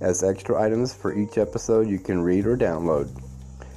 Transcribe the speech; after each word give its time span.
as 0.00 0.22
extra 0.22 0.60
items 0.60 0.94
for 0.94 1.16
each 1.16 1.38
episode 1.38 1.88
you 1.88 1.98
can 1.98 2.20
read 2.22 2.46
or 2.46 2.56
download. 2.56 3.08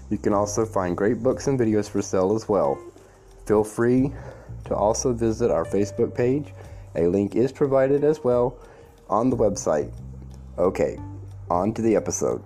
You 0.10 0.18
can 0.18 0.34
also 0.34 0.66
find 0.66 0.96
great 0.96 1.24
books 1.24 1.48
and 1.48 1.60
videos 1.60 1.90
for 1.90 2.02
sale 2.02 2.36
as 2.36 2.50
well. 2.50 2.78
Feel 3.46 3.64
free 3.64 4.12
to 4.66 4.76
also 4.76 5.14
visit 5.14 5.50
our 5.50 5.66
Facebook 5.66 6.14
page. 6.14 6.54
A 6.96 7.08
link 7.08 7.36
is 7.36 7.52
provided 7.52 8.04
as 8.04 8.24
well 8.24 8.58
on 9.10 9.30
the 9.30 9.38
website. 9.38 9.92
Okay, 10.58 11.00
on 11.50 11.74
to 11.74 11.82
the 11.82 11.96
episode. 11.96 12.44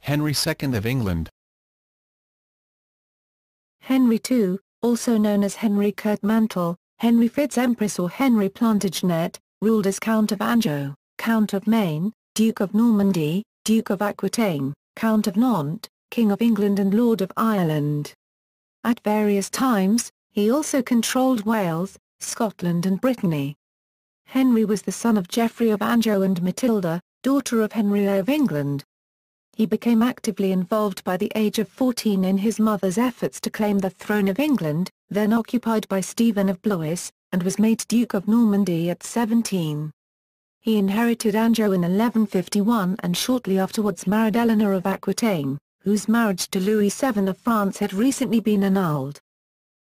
Henry 0.00 0.32
II 0.32 0.74
of 0.76 0.86
England. 0.86 1.28
Henry 3.80 4.20
II, 4.30 4.58
also 4.82 5.16
known 5.16 5.44
as 5.44 5.56
Henry 5.56 5.92
Curtmantle, 5.92 6.76
Henry 7.00 7.28
Fitz-Empress 7.28 8.00
or 8.00 8.10
Henry 8.10 8.48
Plantagenet, 8.48 9.38
ruled 9.62 9.86
as 9.86 10.00
Count 10.00 10.32
of 10.32 10.42
Anjou, 10.42 10.94
Count 11.16 11.52
of 11.52 11.68
Maine, 11.68 12.12
Duke 12.34 12.58
of 12.58 12.74
Normandy, 12.74 13.44
Duke 13.64 13.90
of 13.90 14.02
Aquitaine, 14.02 14.74
Count 14.96 15.28
of 15.28 15.36
Nantes, 15.36 15.88
King 16.10 16.32
of 16.32 16.42
England 16.42 16.80
and 16.80 16.92
Lord 16.92 17.20
of 17.20 17.30
Ireland. 17.36 18.14
At 18.82 18.98
various 19.04 19.48
times, 19.48 20.10
he 20.32 20.50
also 20.50 20.82
controlled 20.82 21.46
Wales, 21.46 21.96
Scotland 22.18 22.84
and 22.84 23.00
Brittany. 23.00 23.54
Henry 24.26 24.64
was 24.64 24.82
the 24.82 24.90
son 24.90 25.16
of 25.16 25.28
Geoffrey 25.28 25.70
of 25.70 25.80
Anjou 25.80 26.22
and 26.22 26.42
Matilda, 26.42 27.00
daughter 27.22 27.62
of 27.62 27.70
Henry 27.70 28.08
I 28.08 28.16
of 28.16 28.28
England. 28.28 28.82
He 29.52 29.66
became 29.66 30.02
actively 30.02 30.50
involved 30.50 31.04
by 31.04 31.16
the 31.16 31.30
age 31.36 31.60
of 31.60 31.68
14 31.68 32.24
in 32.24 32.38
his 32.38 32.58
mother's 32.58 32.98
efforts 32.98 33.40
to 33.42 33.50
claim 33.50 33.78
the 33.78 33.90
throne 33.90 34.26
of 34.26 34.40
England, 34.40 34.90
then 35.10 35.32
occupied 35.32 35.88
by 35.88 36.00
Stephen 36.00 36.48
of 36.48 36.60
Blois, 36.62 37.10
and 37.32 37.42
was 37.42 37.58
made 37.58 37.84
Duke 37.88 38.14
of 38.14 38.28
Normandy 38.28 38.90
at 38.90 39.02
17. 39.02 39.90
He 40.60 40.76
inherited 40.76 41.34
Anjou 41.34 41.72
in 41.72 41.82
1151 41.82 42.96
and 43.00 43.16
shortly 43.16 43.58
afterwards 43.58 44.06
married 44.06 44.36
Eleanor 44.36 44.72
of 44.72 44.86
Aquitaine, 44.86 45.58
whose 45.82 46.08
marriage 46.08 46.48
to 46.50 46.60
Louis 46.60 46.90
VII 46.90 47.28
of 47.28 47.38
France 47.38 47.78
had 47.78 47.94
recently 47.94 48.40
been 48.40 48.64
annulled. 48.64 49.20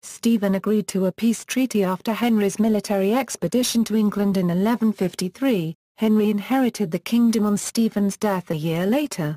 Stephen 0.02 0.54
agreed 0.54 0.88
to 0.88 1.06
a 1.06 1.12
peace 1.12 1.44
treaty 1.44 1.84
after 1.84 2.12
Henry's 2.12 2.58
military 2.58 3.12
expedition 3.12 3.84
to 3.84 3.96
England 3.96 4.36
in 4.36 4.46
1153. 4.46 5.74
Henry 5.98 6.30
inherited 6.30 6.90
the 6.90 6.98
kingdom 6.98 7.44
on 7.44 7.58
Stephen's 7.58 8.16
death 8.16 8.50
a 8.50 8.56
year 8.56 8.86
later. 8.86 9.36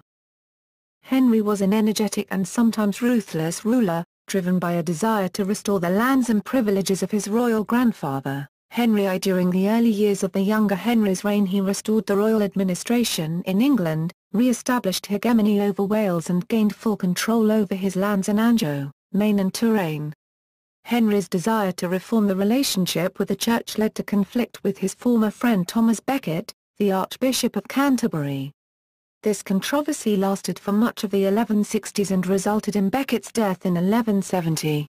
Henry 1.01 1.41
was 1.41 1.59
an 1.59 1.73
energetic 1.73 2.27
and 2.31 2.47
sometimes 2.47 3.01
ruthless 3.01 3.65
ruler, 3.65 4.05
driven 4.27 4.59
by 4.59 4.73
a 4.73 4.83
desire 4.83 5.27
to 5.29 5.45
restore 5.45 5.79
the 5.79 5.89
lands 5.89 6.29
and 6.29 6.43
privileges 6.43 7.03
of 7.03 7.11
his 7.11 7.27
royal 7.27 7.63
grandfather, 7.63 8.47
Henry 8.69 9.07
I. 9.07 9.17
During 9.17 9.51
the 9.51 9.69
early 9.69 9.89
years 9.89 10.23
of 10.23 10.31
the 10.31 10.41
younger 10.41 10.75
Henry's 10.75 11.23
reign 11.23 11.45
he 11.45 11.61
restored 11.61 12.05
the 12.05 12.17
royal 12.17 12.41
administration 12.41 13.43
in 13.45 13.61
England, 13.61 14.11
re-established 14.31 15.05
hegemony 15.05 15.61
over 15.61 15.83
Wales 15.83 16.29
and 16.29 16.47
gained 16.47 16.75
full 16.75 16.97
control 16.97 17.51
over 17.51 17.75
his 17.75 17.95
lands 17.95 18.29
in 18.29 18.39
Anjou, 18.39 18.89
Maine 19.11 19.39
and 19.39 19.53
Touraine. 19.53 20.13
Henry's 20.85 21.29
desire 21.29 21.71
to 21.73 21.87
reform 21.87 22.27
the 22.27 22.35
relationship 22.35 23.19
with 23.19 23.27
the 23.27 23.35
church 23.35 23.77
led 23.77 23.93
to 23.95 24.03
conflict 24.03 24.63
with 24.63 24.79
his 24.79 24.93
former 24.93 25.29
friend 25.29 25.67
Thomas 25.67 25.99
Becket, 25.99 26.51
the 26.77 26.91
Archbishop 26.91 27.55
of 27.55 27.67
Canterbury. 27.67 28.51
This 29.23 29.41
controversy 29.41 30.17
lasted 30.17 30.59
for 30.59 30.73
much 30.73 31.05
of 31.05 31.11
the 31.11 31.23
1160s 31.23 32.11
and 32.11 32.27
resulted 32.27 32.75
in 32.75 32.89
Becket's 32.89 33.31
death 33.31 33.65
in 33.65 33.75
1170. 33.75 34.85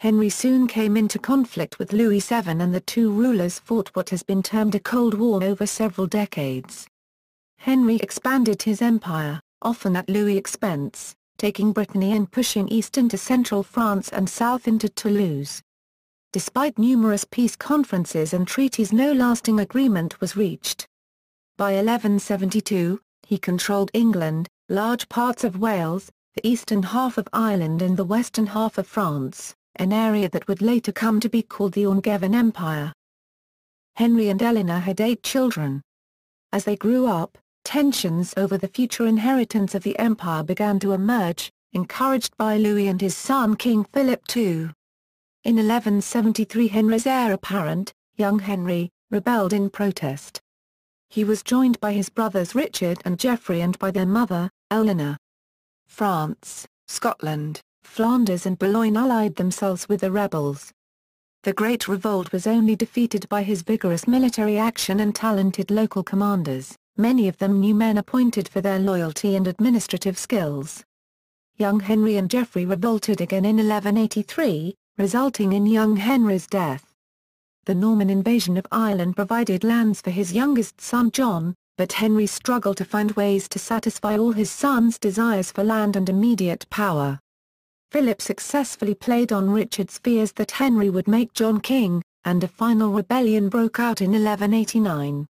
Henry 0.00 0.28
soon 0.28 0.66
came 0.66 0.98
into 0.98 1.18
conflict 1.18 1.78
with 1.78 1.94
Louis 1.94 2.20
VII 2.20 2.60
and 2.60 2.74
the 2.74 2.82
two 2.82 3.10
rulers 3.10 3.58
fought 3.58 3.88
what 3.94 4.10
has 4.10 4.22
been 4.22 4.42
termed 4.42 4.74
a 4.74 4.80
Cold 4.80 5.14
War 5.14 5.42
over 5.42 5.66
several 5.66 6.06
decades. 6.06 6.86
Henry 7.56 7.96
expanded 7.96 8.60
his 8.60 8.82
empire, 8.82 9.40
often 9.62 9.96
at 9.96 10.10
Louis' 10.10 10.36
expense, 10.36 11.14
taking 11.38 11.72
Brittany 11.72 12.14
and 12.14 12.30
pushing 12.30 12.68
east 12.68 12.98
into 12.98 13.16
central 13.16 13.62
France 13.62 14.10
and 14.10 14.28
south 14.28 14.68
into 14.68 14.90
Toulouse. 14.90 15.62
Despite 16.34 16.78
numerous 16.78 17.24
peace 17.24 17.56
conferences 17.56 18.34
and 18.34 18.46
treaties 18.46 18.92
no 18.92 19.10
lasting 19.10 19.58
agreement 19.58 20.20
was 20.20 20.36
reached. 20.36 20.86
By 21.56 21.76
1172, 21.76 23.00
he 23.26 23.38
controlled 23.38 23.90
England, 23.94 24.48
large 24.68 25.08
parts 25.08 25.44
of 25.44 25.58
Wales, 25.58 26.10
the 26.34 26.46
eastern 26.46 26.82
half 26.82 27.18
of 27.18 27.28
Ireland 27.32 27.82
and 27.82 27.96
the 27.96 28.04
western 28.04 28.46
half 28.46 28.78
of 28.78 28.86
France, 28.86 29.54
an 29.76 29.92
area 29.92 30.28
that 30.30 30.48
would 30.48 30.62
later 30.62 30.92
come 30.92 31.20
to 31.20 31.28
be 31.28 31.42
called 31.42 31.72
the 31.72 31.84
Angevin 31.84 32.34
Empire. 32.34 32.92
Henry 33.96 34.28
and 34.28 34.42
Eleanor 34.42 34.80
had 34.80 35.00
eight 35.00 35.22
children. 35.22 35.82
As 36.52 36.64
they 36.64 36.76
grew 36.76 37.06
up, 37.06 37.38
tensions 37.64 38.34
over 38.36 38.58
the 38.58 38.68
future 38.68 39.06
inheritance 39.06 39.74
of 39.74 39.82
the 39.82 39.98
empire 39.98 40.42
began 40.42 40.78
to 40.80 40.92
emerge, 40.92 41.52
encouraged 41.72 42.36
by 42.36 42.56
Louis 42.56 42.88
and 42.88 43.00
his 43.00 43.16
son 43.16 43.56
King 43.56 43.84
Philip 43.92 44.22
II. 44.36 44.70
In 45.44 45.56
1173 45.56 46.68
Henry's 46.68 47.06
heir 47.06 47.32
apparent, 47.32 47.92
young 48.16 48.38
Henry, 48.38 48.90
rebelled 49.10 49.52
in 49.52 49.70
protest. 49.70 50.40
He 51.08 51.24
was 51.24 51.42
joined 51.42 51.78
by 51.80 51.92
his 51.92 52.08
brothers 52.08 52.54
Richard 52.54 52.98
and 53.04 53.18
Geoffrey 53.18 53.60
and 53.60 53.78
by 53.78 53.90
their 53.90 54.06
mother, 54.06 54.50
Eleanor. 54.70 55.16
France, 55.86 56.66
Scotland, 56.88 57.60
Flanders 57.84 58.46
and 58.46 58.58
Boulogne 58.58 58.96
allied 58.96 59.36
themselves 59.36 59.88
with 59.88 60.00
the 60.00 60.10
rebels. 60.10 60.72
The 61.44 61.52
Great 61.52 61.86
Revolt 61.86 62.32
was 62.32 62.46
only 62.46 62.74
defeated 62.74 63.28
by 63.28 63.42
his 63.42 63.62
vigorous 63.62 64.08
military 64.08 64.56
action 64.56 65.00
and 65.00 65.14
talented 65.14 65.70
local 65.70 66.02
commanders, 66.02 66.74
many 66.96 67.28
of 67.28 67.36
them 67.36 67.60
new 67.60 67.74
men 67.74 67.98
appointed 67.98 68.48
for 68.48 68.62
their 68.62 68.78
loyalty 68.78 69.36
and 69.36 69.46
administrative 69.46 70.16
skills. 70.16 70.82
Young 71.56 71.80
Henry 71.80 72.16
and 72.16 72.30
Geoffrey 72.30 72.64
revolted 72.64 73.20
again 73.20 73.44
in 73.44 73.56
1183, 73.56 74.74
resulting 74.96 75.52
in 75.52 75.66
young 75.66 75.96
Henry's 75.96 76.46
death. 76.46 76.93
The 77.66 77.74
Norman 77.74 78.10
invasion 78.10 78.58
of 78.58 78.66
Ireland 78.70 79.16
provided 79.16 79.64
lands 79.64 80.02
for 80.02 80.10
his 80.10 80.34
youngest 80.34 80.82
son 80.82 81.10
John, 81.10 81.54
but 81.78 81.94
Henry 81.94 82.26
struggled 82.26 82.76
to 82.76 82.84
find 82.84 83.10
ways 83.12 83.48
to 83.48 83.58
satisfy 83.58 84.18
all 84.18 84.32
his 84.32 84.50
son's 84.50 84.98
desires 84.98 85.50
for 85.50 85.64
land 85.64 85.96
and 85.96 86.06
immediate 86.10 86.68
power. 86.68 87.18
Philip 87.90 88.20
successfully 88.20 88.94
played 88.94 89.32
on 89.32 89.48
Richard's 89.48 89.98
fears 89.98 90.32
that 90.32 90.50
Henry 90.50 90.90
would 90.90 91.08
make 91.08 91.32
John 91.32 91.58
king, 91.58 92.02
and 92.26 92.44
a 92.44 92.48
final 92.48 92.90
rebellion 92.90 93.48
broke 93.48 93.80
out 93.80 94.02
in 94.02 94.10
1189. 94.10 95.24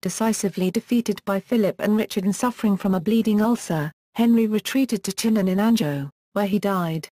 Decisively 0.00 0.70
defeated 0.70 1.22
by 1.26 1.38
Philip 1.38 1.76
and 1.80 1.98
Richard 1.98 2.24
and 2.24 2.34
suffering 2.34 2.78
from 2.78 2.94
a 2.94 3.00
bleeding 3.00 3.42
ulcer, 3.42 3.92
Henry 4.14 4.46
retreated 4.46 5.04
to 5.04 5.12
Chinon 5.12 5.48
in 5.48 5.60
Anjou, 5.60 6.08
where 6.32 6.46
he 6.46 6.58
died. 6.58 7.10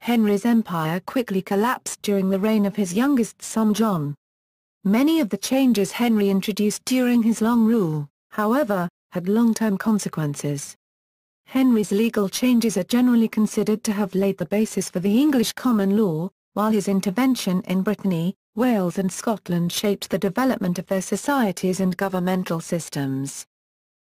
Henry's 0.00 0.44
empire 0.44 1.00
quickly 1.00 1.42
collapsed 1.42 2.00
during 2.02 2.30
the 2.30 2.38
reign 2.38 2.64
of 2.64 2.76
his 2.76 2.94
youngest 2.94 3.42
son 3.42 3.74
John. 3.74 4.14
Many 4.84 5.20
of 5.20 5.28
the 5.28 5.36
changes 5.36 5.92
Henry 5.92 6.30
introduced 6.30 6.84
during 6.84 7.22
his 7.22 7.40
long 7.42 7.66
rule, 7.66 8.08
however, 8.30 8.88
had 9.12 9.28
long-term 9.28 9.78
consequences. 9.78 10.76
Henry's 11.46 11.92
legal 11.92 12.28
changes 12.28 12.76
are 12.76 12.84
generally 12.84 13.28
considered 13.28 13.82
to 13.84 13.92
have 13.92 14.14
laid 14.14 14.38
the 14.38 14.46
basis 14.46 14.90
for 14.90 15.00
the 15.00 15.18
English 15.18 15.52
common 15.54 15.96
law, 15.96 16.30
while 16.54 16.70
his 16.70 16.88
intervention 16.88 17.62
in 17.62 17.82
Brittany, 17.82 18.34
Wales 18.54 18.98
and 18.98 19.10
Scotland 19.12 19.72
shaped 19.72 20.10
the 20.10 20.18
development 20.18 20.78
of 20.78 20.86
their 20.86 21.02
societies 21.02 21.80
and 21.80 21.96
governmental 21.96 22.60
systems. 22.60 23.46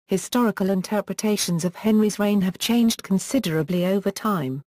Historical 0.08 0.70
interpretations 0.70 1.64
of 1.64 1.76
Henry's 1.76 2.20
reign 2.20 2.42
have 2.42 2.58
changed 2.58 3.04
considerably 3.04 3.86
over 3.86 4.12
time. 4.12 4.62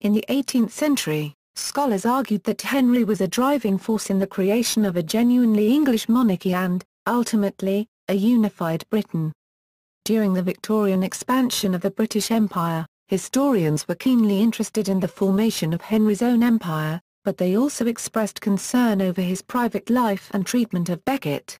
In 0.00 0.12
the 0.12 0.24
18th 0.28 0.70
century, 0.70 1.34
scholars 1.56 2.06
argued 2.06 2.44
that 2.44 2.62
Henry 2.62 3.02
was 3.02 3.20
a 3.20 3.26
driving 3.26 3.78
force 3.78 4.10
in 4.10 4.20
the 4.20 4.28
creation 4.28 4.84
of 4.84 4.96
a 4.96 5.02
genuinely 5.02 5.74
English 5.74 6.08
monarchy 6.08 6.54
and, 6.54 6.84
ultimately, 7.04 7.88
a 8.06 8.14
unified 8.14 8.84
Britain. 8.90 9.32
During 10.04 10.34
the 10.34 10.42
Victorian 10.42 11.02
expansion 11.02 11.74
of 11.74 11.80
the 11.80 11.90
British 11.90 12.30
Empire, 12.30 12.86
historians 13.08 13.88
were 13.88 13.96
keenly 13.96 14.40
interested 14.40 14.88
in 14.88 15.00
the 15.00 15.08
formation 15.08 15.72
of 15.72 15.80
Henry's 15.80 16.22
own 16.22 16.44
empire, 16.44 17.00
but 17.24 17.36
they 17.36 17.56
also 17.56 17.86
expressed 17.86 18.40
concern 18.40 19.02
over 19.02 19.20
his 19.20 19.42
private 19.42 19.90
life 19.90 20.30
and 20.32 20.46
treatment 20.46 20.88
of 20.88 21.04
Becket. 21.04 21.58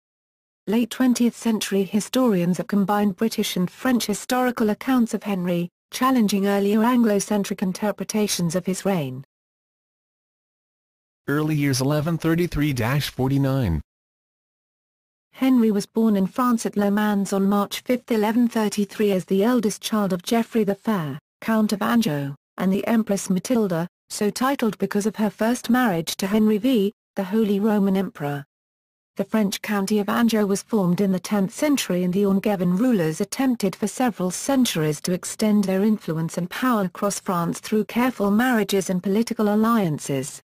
Late 0.68 0.90
20th 0.90 1.32
century 1.32 1.82
historians 1.82 2.58
have 2.58 2.68
combined 2.68 3.16
British 3.16 3.56
and 3.56 3.68
French 3.68 4.06
historical 4.06 4.70
accounts 4.70 5.12
of 5.12 5.24
Henry, 5.24 5.70
challenging 5.90 6.46
earlier 6.46 6.84
Anglo-centric 6.84 7.62
interpretations 7.62 8.54
of 8.54 8.66
his 8.66 8.84
reign. 8.84 9.24
Early 11.26 11.54
years 11.54 11.80
1133-49 11.80 13.80
Henry 15.32 15.70
was 15.70 15.86
born 15.86 16.16
in 16.16 16.26
France 16.26 16.66
at 16.66 16.76
Le 16.76 16.90
Mans 16.90 17.32
on 17.32 17.48
March 17.48 17.80
5, 17.80 17.96
1133 18.08 19.12
as 19.12 19.24
the 19.26 19.44
eldest 19.44 19.80
child 19.80 20.12
of 20.12 20.22
Geoffrey 20.22 20.64
the 20.64 20.74
Fair, 20.74 21.18
Count 21.40 21.72
of 21.72 21.80
Anjou, 21.80 22.34
and 22.56 22.72
the 22.72 22.84
Empress 22.86 23.30
Matilda, 23.30 23.86
so 24.10 24.30
titled 24.30 24.76
because 24.78 25.06
of 25.06 25.16
her 25.16 25.30
first 25.30 25.70
marriage 25.70 26.16
to 26.16 26.26
Henry 26.26 26.58
V, 26.58 26.92
the 27.14 27.24
Holy 27.24 27.60
Roman 27.60 27.96
Emperor. 27.96 28.44
The 29.18 29.24
French 29.24 29.60
county 29.62 29.98
of 29.98 30.08
Anjou 30.08 30.46
was 30.46 30.62
formed 30.62 31.00
in 31.00 31.10
the 31.10 31.18
10th 31.18 31.50
century 31.50 32.04
and 32.04 32.14
the 32.14 32.22
Angevin 32.22 32.76
rulers 32.76 33.20
attempted 33.20 33.74
for 33.74 33.88
several 33.88 34.30
centuries 34.30 35.00
to 35.00 35.12
extend 35.12 35.64
their 35.64 35.82
influence 35.82 36.38
and 36.38 36.48
power 36.48 36.84
across 36.84 37.18
France 37.18 37.58
through 37.58 37.86
careful 37.86 38.30
marriages 38.30 38.90
and 38.90 39.02
political 39.02 39.52
alliances. 39.52 40.40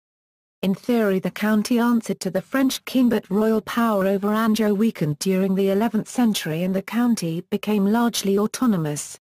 In 0.62 0.76
theory 0.76 1.19
the 1.19 1.32
county 1.32 1.81
answered 1.81 2.20
to 2.20 2.31
the 2.31 2.40
French 2.40 2.84
king 2.84 3.08
but 3.08 3.28
royal 3.28 3.61
power 3.61 4.06
over 4.06 4.32
Anjou 4.32 4.73
weakened 4.73 5.19
during 5.19 5.56
the 5.56 5.66
11th 5.66 6.06
century 6.06 6.62
and 6.62 6.73
the 6.73 6.81
county 6.81 7.40
became 7.50 7.84
largely 7.84 8.38
autonomous. 8.38 9.19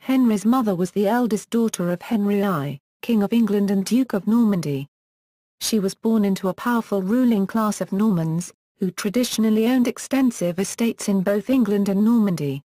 Henry's 0.00 0.44
mother 0.44 0.74
was 0.74 0.90
the 0.90 1.06
eldest 1.06 1.50
daughter 1.50 1.92
of 1.92 2.02
Henry 2.02 2.42
I, 2.42 2.80
King 3.00 3.22
of 3.22 3.32
England 3.32 3.70
and 3.70 3.84
Duke 3.84 4.12
of 4.12 4.26
Normandy. 4.26 4.88
She 5.60 5.78
was 5.78 5.94
born 5.94 6.24
into 6.24 6.48
a 6.48 6.54
powerful 6.54 7.02
ruling 7.02 7.46
class 7.46 7.80
of 7.80 7.92
Normans, 7.92 8.52
who 8.78 8.90
traditionally 8.90 9.66
owned 9.66 9.86
extensive 9.86 10.58
estates 10.58 11.08
in 11.08 11.22
both 11.22 11.50
England 11.50 11.88
and 11.88 12.04
Normandy. 12.04 12.62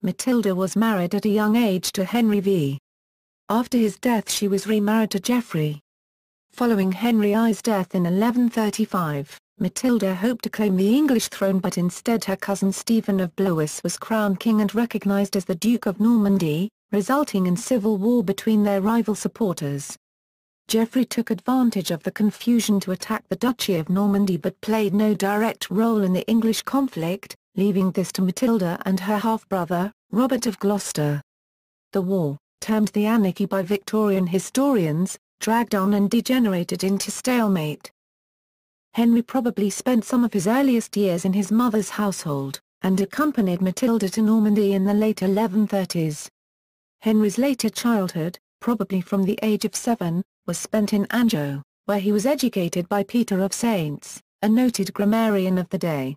Matilda 0.00 0.54
was 0.54 0.76
married 0.76 1.14
at 1.14 1.26
a 1.26 1.28
young 1.28 1.56
age 1.56 1.92
to 1.92 2.04
Henry 2.04 2.40
V. 2.40 2.78
After 3.48 3.76
his 3.76 3.98
death 3.98 4.30
she 4.30 4.48
was 4.48 4.66
remarried 4.66 5.10
to 5.10 5.20
Geoffrey. 5.20 5.80
Following 6.52 6.92
Henry 6.92 7.34
I's 7.34 7.60
death 7.60 7.94
in 7.94 8.04
1135, 8.04 9.38
Matilda 9.58 10.14
hoped 10.14 10.44
to 10.44 10.50
claim 10.50 10.76
the 10.76 10.96
English 10.96 11.28
throne 11.28 11.58
but 11.58 11.76
instead 11.76 12.24
her 12.24 12.36
cousin 12.36 12.72
Stephen 12.72 13.20
of 13.20 13.34
Blois 13.36 13.80
was 13.84 13.98
crowned 13.98 14.40
king 14.40 14.60
and 14.60 14.74
recognised 14.74 15.36
as 15.36 15.44
the 15.44 15.54
Duke 15.54 15.86
of 15.86 16.00
Normandy, 16.00 16.70
resulting 16.92 17.46
in 17.46 17.56
civil 17.56 17.98
war 17.98 18.24
between 18.24 18.62
their 18.62 18.80
rival 18.80 19.14
supporters. 19.14 19.98
Geoffrey 20.70 21.04
took 21.04 21.30
advantage 21.30 21.90
of 21.90 22.04
the 22.04 22.12
confusion 22.12 22.78
to 22.78 22.92
attack 22.92 23.26
the 23.26 23.34
Duchy 23.34 23.74
of 23.74 23.88
Normandy 23.88 24.36
but 24.36 24.60
played 24.60 24.94
no 24.94 25.14
direct 25.14 25.68
role 25.68 26.04
in 26.04 26.12
the 26.12 26.24
English 26.28 26.62
conflict, 26.62 27.34
leaving 27.56 27.90
this 27.90 28.12
to 28.12 28.22
Matilda 28.22 28.80
and 28.86 29.00
her 29.00 29.18
half-brother, 29.18 29.90
Robert 30.12 30.46
of 30.46 30.60
Gloucester. 30.60 31.22
The 31.90 32.02
war, 32.02 32.38
termed 32.60 32.86
the 32.90 33.06
Anarchy 33.06 33.46
by 33.46 33.62
Victorian 33.62 34.28
historians, 34.28 35.18
dragged 35.40 35.74
on 35.74 35.92
and 35.92 36.08
degenerated 36.08 36.84
into 36.84 37.10
stalemate. 37.10 37.90
Henry 38.94 39.22
probably 39.22 39.70
spent 39.70 40.04
some 40.04 40.22
of 40.22 40.32
his 40.32 40.46
earliest 40.46 40.96
years 40.96 41.24
in 41.24 41.32
his 41.32 41.50
mother's 41.50 41.90
household, 41.90 42.60
and 42.82 43.00
accompanied 43.00 43.60
Matilda 43.60 44.08
to 44.10 44.22
Normandy 44.22 44.74
in 44.74 44.84
the 44.84 44.94
late 44.94 45.16
1130s. 45.16 46.28
Henry's 47.00 47.38
later 47.38 47.70
childhood, 47.70 48.38
probably 48.60 49.00
from 49.00 49.24
the 49.24 49.38
age 49.42 49.64
of 49.64 49.74
seven, 49.74 50.22
was 50.46 50.58
spent 50.58 50.92
in 50.92 51.06
Anjou, 51.10 51.62
where 51.86 51.98
he 51.98 52.12
was 52.12 52.26
educated 52.26 52.88
by 52.88 53.02
Peter 53.02 53.40
of 53.40 53.52
Saintes, 53.52 54.20
a 54.42 54.48
noted 54.48 54.92
grammarian 54.92 55.58
of 55.58 55.68
the 55.68 55.78
day. 55.78 56.16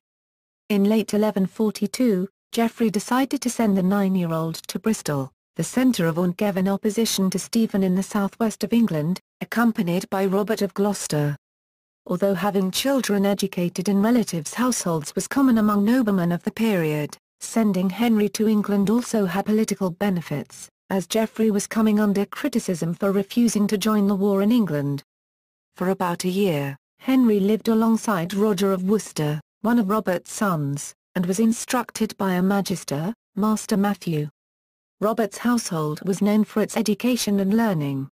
In 0.70 0.86
late 0.86 1.14
1142, 1.14 2.28
Geoffrey 2.52 2.90
decided 2.90 3.42
to 3.42 3.50
send 3.50 3.78
the 3.78 3.84
nine-year-old 3.84 4.56
to 4.68 4.80
Bristol, 4.80 5.32
the 5.56 5.64
centre 5.64 6.08
of 6.08 6.18
Angevin 6.18 6.68
opposition 6.68 7.30
to 7.30 7.40
Stephen 7.40 7.84
in 7.84 7.96
the 7.96 8.04
southwest 8.04 8.64
of 8.64 8.74
England, 8.74 9.20
accompanied 9.42 10.10
by 10.10 10.26
Robert 10.26 10.62
of 10.62 10.74
Gloucester. 10.74 11.36
Although 12.06 12.36
having 12.36 12.72
children 12.72 13.26
educated 13.26 13.90
in 13.90 14.02
relatives' 14.02 14.54
households 14.54 15.16
was 15.16 15.28
common 15.28 15.58
among 15.58 15.86
noblemen 15.86 16.32
of 16.32 16.44
the 16.44 16.52
period, 16.52 17.18
sending 17.40 17.90
Henry 17.90 18.30
to 18.30 18.48
England 18.48 18.90
also 18.90 19.26
had 19.26 19.46
political 19.46 19.90
benefits 19.90 20.70
as 20.90 21.08
Geoffrey 21.08 21.50
was 21.50 21.68
coming 21.68 22.00
under 22.00 22.26
criticism 22.26 22.94
for 22.94 23.12
refusing 23.12 23.68
to 23.68 23.78
join 23.78 24.08
the 24.08 24.16
war 24.16 24.42
in 24.42 24.52
England. 24.52 25.04
For 25.76 25.90
about 25.90 26.24
a 26.24 26.30
year, 26.30 26.78
Henry 27.00 27.40
lived 27.40 27.68
alongside 27.68 28.34
Roger 28.34 28.72
of 28.72 28.84
Worcester, 28.84 29.42
one 29.62 29.80
of 29.80 29.90
Robert's 29.90 30.32
sons, 30.32 30.94
and 31.16 31.26
was 31.26 31.40
instructed 31.40 32.16
by 32.18 32.34
a 32.34 32.42
magister, 32.42 33.14
Master 33.36 33.78
Matthew. 33.78 34.30
Robert's 35.02 35.40
household 35.40 36.00
was 36.06 36.22
known 36.22 36.44
for 36.44 36.62
its 36.62 36.78
education 36.78 37.40
and 37.40 37.56
learning. 37.56 38.10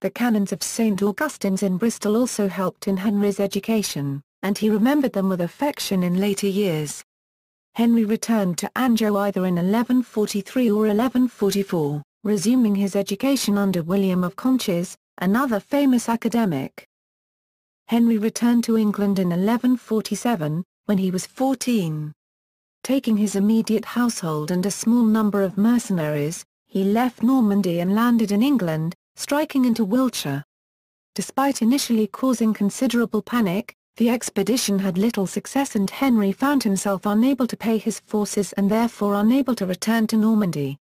The 0.00 0.10
canons 0.10 0.52
of 0.52 0.62
St. 0.62 1.02
Augustine's 1.02 1.62
in 1.62 1.76
Bristol 1.78 2.16
also 2.16 2.48
helped 2.48 2.88
in 2.88 2.96
Henry's 2.96 3.40
education, 3.40 4.22
and 4.42 4.56
he 4.56 4.70
remembered 4.70 5.12
them 5.12 5.28
with 5.28 5.40
affection 5.40 6.02
in 6.02 6.20
later 6.20 6.46
years. 6.46 7.02
Henry 7.74 8.04
returned 8.04 8.56
to 8.58 8.70
Anjou 8.76 9.16
either 9.16 9.46
in 9.46 9.56
1143 9.56 10.70
or 10.70 10.86
1144, 10.86 12.02
resuming 12.22 12.76
his 12.76 12.94
education 12.94 13.58
under 13.58 13.82
William 13.82 14.22
of 14.22 14.36
Conches, 14.36 14.96
another 15.18 15.58
famous 15.58 16.08
academic. 16.08 16.86
Henry 17.88 18.16
returned 18.16 18.62
to 18.62 18.78
England 18.78 19.18
in 19.18 19.30
1147, 19.30 20.62
when 20.84 20.98
he 20.98 21.10
was 21.10 21.26
14. 21.26 22.12
Taking 22.84 23.16
his 23.16 23.34
immediate 23.34 23.84
household 23.84 24.52
and 24.52 24.64
a 24.66 24.70
small 24.70 25.02
number 25.02 25.42
of 25.42 25.58
mercenaries, 25.58 26.44
he 26.68 26.84
left 26.84 27.24
Normandy 27.24 27.80
and 27.80 27.92
landed 27.92 28.30
in 28.30 28.40
England, 28.40 28.94
striking 29.16 29.64
into 29.64 29.84
Wiltshire. 29.84 30.44
Despite 31.16 31.60
initially 31.60 32.06
causing 32.06 32.54
considerable 32.54 33.22
panic, 33.22 33.74
the 33.96 34.10
expedition 34.10 34.80
had 34.80 34.98
little 34.98 35.26
success 35.26 35.76
and 35.76 35.88
Henry 35.88 36.32
found 36.32 36.64
himself 36.64 37.06
unable 37.06 37.46
to 37.46 37.56
pay 37.56 37.78
his 37.78 38.00
forces 38.00 38.52
and 38.54 38.68
therefore 38.68 39.14
unable 39.14 39.54
to 39.54 39.66
return 39.66 40.06
to 40.08 40.16
Normandy. 40.16 40.78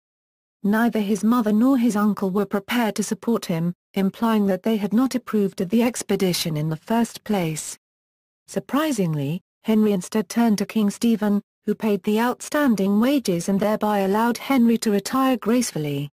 Neither 0.62 1.00
his 1.00 1.24
mother 1.24 1.52
nor 1.52 1.76
his 1.76 1.96
uncle 1.96 2.30
were 2.30 2.46
prepared 2.46 2.94
to 2.96 3.02
support 3.02 3.46
him, 3.46 3.74
implying 3.94 4.46
that 4.46 4.62
they 4.62 4.76
had 4.76 4.92
not 4.92 5.14
approved 5.14 5.60
of 5.60 5.70
the 5.70 5.82
expedition 5.82 6.56
in 6.56 6.68
the 6.68 6.76
first 6.76 7.24
place. 7.24 7.76
Surprisingly, 8.46 9.40
Henry 9.64 9.92
instead 9.92 10.28
turned 10.28 10.58
to 10.58 10.66
King 10.66 10.90
Stephen, 10.90 11.42
who 11.64 11.74
paid 11.74 12.02
the 12.04 12.20
outstanding 12.20 13.00
wages 13.00 13.48
and 13.48 13.58
thereby 13.58 14.00
allowed 14.00 14.38
Henry 14.38 14.78
to 14.78 14.90
retire 14.90 15.36
gracefully. 15.36 16.10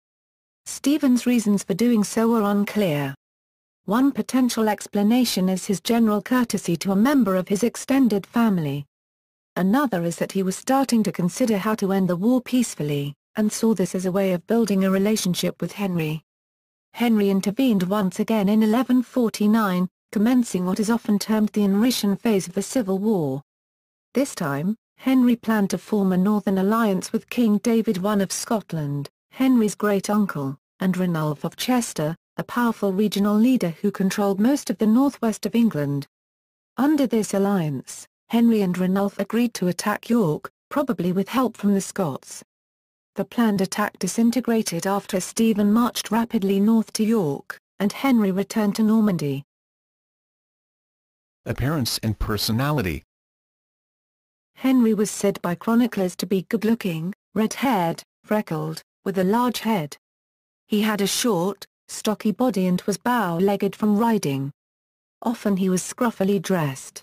Stephen's 0.65 1.27
reasons 1.27 1.63
for 1.63 1.75
doing 1.75 2.03
so 2.03 2.35
are 2.35 2.51
unclear. 2.51 3.15
One 3.87 4.11
potential 4.11 4.69
explanation 4.69 5.49
is 5.49 5.67
his 5.67 5.81
general 5.81 6.21
courtesy 6.21 6.77
to 6.79 6.91
a 6.91 6.97
member 6.97 7.37
of 7.37 7.47
his 7.47 7.63
extended 7.63 8.27
family. 8.27 8.85
Another 9.55 10.03
is 10.03 10.17
that 10.17 10.33
he 10.33 10.43
was 10.43 10.57
starting 10.57 11.05
to 11.05 11.13
consider 11.13 11.57
how 11.57 11.77
to 11.77 11.93
end 11.93 12.09
the 12.09 12.17
war 12.17 12.41
peacefully, 12.41 13.15
and 13.37 13.53
saw 13.53 13.75
this 13.75 13.95
as 13.95 14.05
a 14.05 14.11
way 14.11 14.33
of 14.33 14.45
building 14.49 14.85
a 14.85 14.91
relationship 14.91 15.63
with 15.63 15.71
Henry. 15.71 16.21
Henry 16.95 17.31
intervened 17.31 17.85
once 17.85 18.19
again 18.19 18.49
in 18.49 18.59
1149, 18.59 19.89
commencing 20.11 20.67
what 20.67 20.81
is 20.81 20.91
often 20.91 21.17
termed 21.17 21.51
the 21.51 21.61
Henrician 21.61 22.21
phase 22.21 22.49
of 22.49 22.55
the 22.55 22.63
Civil 22.63 22.99
War. 22.99 23.41
This 24.15 24.35
time, 24.35 24.75
Henry 24.97 25.37
planned 25.37 25.71
to 25.71 25.79
form 25.79 26.13
a 26.13 26.17
northern 26.17 26.59
alliance 26.59 27.13
with 27.13 27.31
King 27.31 27.59
David 27.59 28.05
I 28.05 28.15
of 28.15 28.33
Scotland, 28.33 29.09
Henry's 29.31 29.77
great-uncle, 29.77 30.59
and 30.81 30.97
Ranulph 30.97 31.45
of 31.45 31.55
Chester, 31.55 32.17
a 32.37 32.45
powerful 32.45 32.93
regional 32.93 33.35
leader 33.37 33.71
who 33.81 33.91
controlled 33.91 34.39
most 34.39 34.71
of 34.71 34.79
the 34.79 34.87
northwest 34.87 35.47
of 35.47 35.55
England. 35.55 36.07
Under 36.77 37.07
this 37.07 37.33
alliance, 37.33 38.07
Henry 38.29 38.61
and 38.61 38.77
Ranulph 38.77 39.19
agreed 39.19 39.55
to 39.55 39.69
attack 39.69 40.11
York, 40.11 40.51
probably 40.69 41.13
with 41.13 41.29
help 41.29 41.57
from 41.57 41.73
the 41.73 41.81
Scots. 41.81 42.45
The 43.15 43.25
planned 43.25 43.61
attack 43.63 43.99
disintegrated 43.99 44.87
after 44.87 45.21
Stephen 45.21 45.73
marched 45.73 46.11
rapidly 46.11 46.61
north 46.61 46.93
to 46.95 47.05
York, 47.05 47.59
and 47.79 47.93
Henry 47.93 48.31
returned 48.31 48.77
to 48.77 48.83
Normandy. 48.83 49.45
appearance 51.47 51.99
and 52.03 52.19
personality. 52.19 53.05
Henry 54.57 54.93
was 54.93 55.11
said 55.11 55.41
by 55.43 55.55
chroniclers 55.55 56.17
to 56.17 56.27
be 56.27 56.47
good-looking, 56.49 57.15
red-haired, 57.35 58.03
freckled, 58.25 58.83
with 59.05 59.17
a 59.17 59.25
large 59.25 59.61
head. 59.61 59.97
He 60.67 60.83
had 60.83 61.01
a 61.01 61.07
short, 61.07 61.67
stocky 61.89 62.33
body 62.33 62.67
and 62.67 62.83
was 62.83 62.99
bow-legged 62.99 63.75
from 63.75 63.97
riding. 63.97 64.51
Often 65.23 65.57
he 65.57 65.69
was 65.69 65.83
scruffily 65.83 66.41
dressed. 66.41 67.03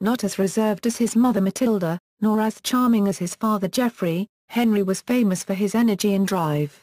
Not 0.00 0.24
as 0.24 0.38
reserved 0.38 0.86
as 0.86 0.96
his 0.96 1.14
mother 1.14 1.40
Matilda, 1.40 1.98
nor 2.20 2.40
as 2.40 2.60
charming 2.60 3.08
as 3.08 3.18
his 3.18 3.34
father 3.34 3.68
Geoffrey, 3.68 4.26
Henry 4.48 4.82
was 4.82 5.00
famous 5.00 5.44
for 5.44 5.54
his 5.54 5.74
energy 5.74 6.14
and 6.14 6.26
drive. 6.26 6.80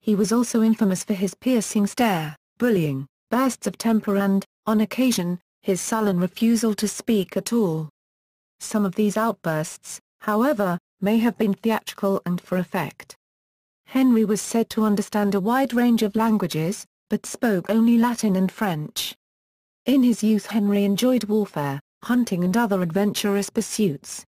He 0.00 0.14
was 0.14 0.32
also 0.32 0.62
infamous 0.62 1.04
for 1.04 1.14
his 1.14 1.34
piercing 1.34 1.86
stare, 1.86 2.36
bullying, 2.58 3.06
bursts 3.30 3.66
of 3.66 3.78
temper 3.78 4.16
and, 4.16 4.44
on 4.66 4.80
occasion, 4.80 5.38
his 5.62 5.80
sullen 5.80 6.18
refusal 6.18 6.74
to 6.74 6.88
speak 6.88 7.36
at 7.36 7.52
all. 7.52 7.88
Some 8.60 8.84
of 8.84 8.94
these 8.94 9.16
outbursts, 9.16 10.00
however, 10.20 10.78
may 11.00 11.18
have 11.18 11.38
been 11.38 11.54
theatrical 11.54 12.20
and 12.26 12.40
for 12.40 12.58
effect. 12.58 13.16
Henry 13.92 14.24
was 14.24 14.40
said 14.40 14.70
to 14.70 14.84
understand 14.84 15.34
a 15.34 15.40
wide 15.40 15.74
range 15.74 16.02
of 16.02 16.16
languages, 16.16 16.86
but 17.10 17.26
spoke 17.26 17.68
only 17.68 17.98
Latin 17.98 18.36
and 18.36 18.50
French. 18.50 19.14
In 19.84 20.02
his 20.02 20.22
youth 20.22 20.46
Henry 20.46 20.84
enjoyed 20.84 21.24
warfare, 21.24 21.78
hunting 22.02 22.42
and 22.42 22.56
other 22.56 22.80
adventurous 22.80 23.50
pursuits. 23.50 24.24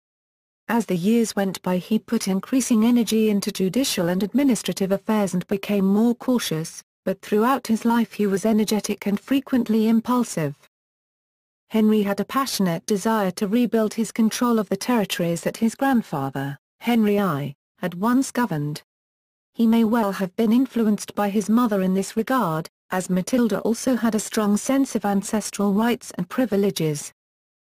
As 0.67 0.85
the 0.85 0.95
years 0.95 1.35
went 1.35 1.59
by 1.63 1.77
he 1.77 1.97
put 1.97 2.27
increasing 2.27 2.85
energy 2.85 3.31
into 3.31 3.51
judicial 3.51 4.07
and 4.07 4.21
administrative 4.21 4.91
affairs 4.91 5.33
and 5.33 5.47
became 5.47 5.87
more 5.87 6.13
cautious, 6.13 6.83
but 7.03 7.23
throughout 7.23 7.65
his 7.65 7.85
life 7.85 8.13
he 8.13 8.27
was 8.27 8.45
energetic 8.45 9.07
and 9.07 9.19
frequently 9.19 9.87
impulsive. 9.87 10.55
Henry 11.71 12.03
had 12.03 12.19
a 12.19 12.25
passionate 12.25 12.85
desire 12.85 13.31
to 13.31 13.47
rebuild 13.47 13.95
his 13.95 14.11
control 14.11 14.59
of 14.59 14.69
the 14.69 14.77
territories 14.77 15.41
that 15.41 15.57
his 15.57 15.73
grandfather, 15.73 16.59
Henry 16.81 17.19
I, 17.19 17.55
had 17.79 17.95
once 17.95 18.29
governed. 18.29 18.83
He 19.55 19.67
may 19.67 19.85
well 19.85 20.11
have 20.11 20.35
been 20.35 20.51
influenced 20.51 21.15
by 21.15 21.29
his 21.29 21.49
mother 21.49 21.81
in 21.81 21.93
this 21.93 22.17
regard, 22.17 22.67
as 22.91 23.09
Matilda 23.09 23.61
also 23.61 23.95
had 23.95 24.13
a 24.13 24.19
strong 24.19 24.57
sense 24.57 24.95
of 24.95 25.05
ancestral 25.05 25.71
rights 25.71 26.11
and 26.17 26.27
privileges. 26.27 27.13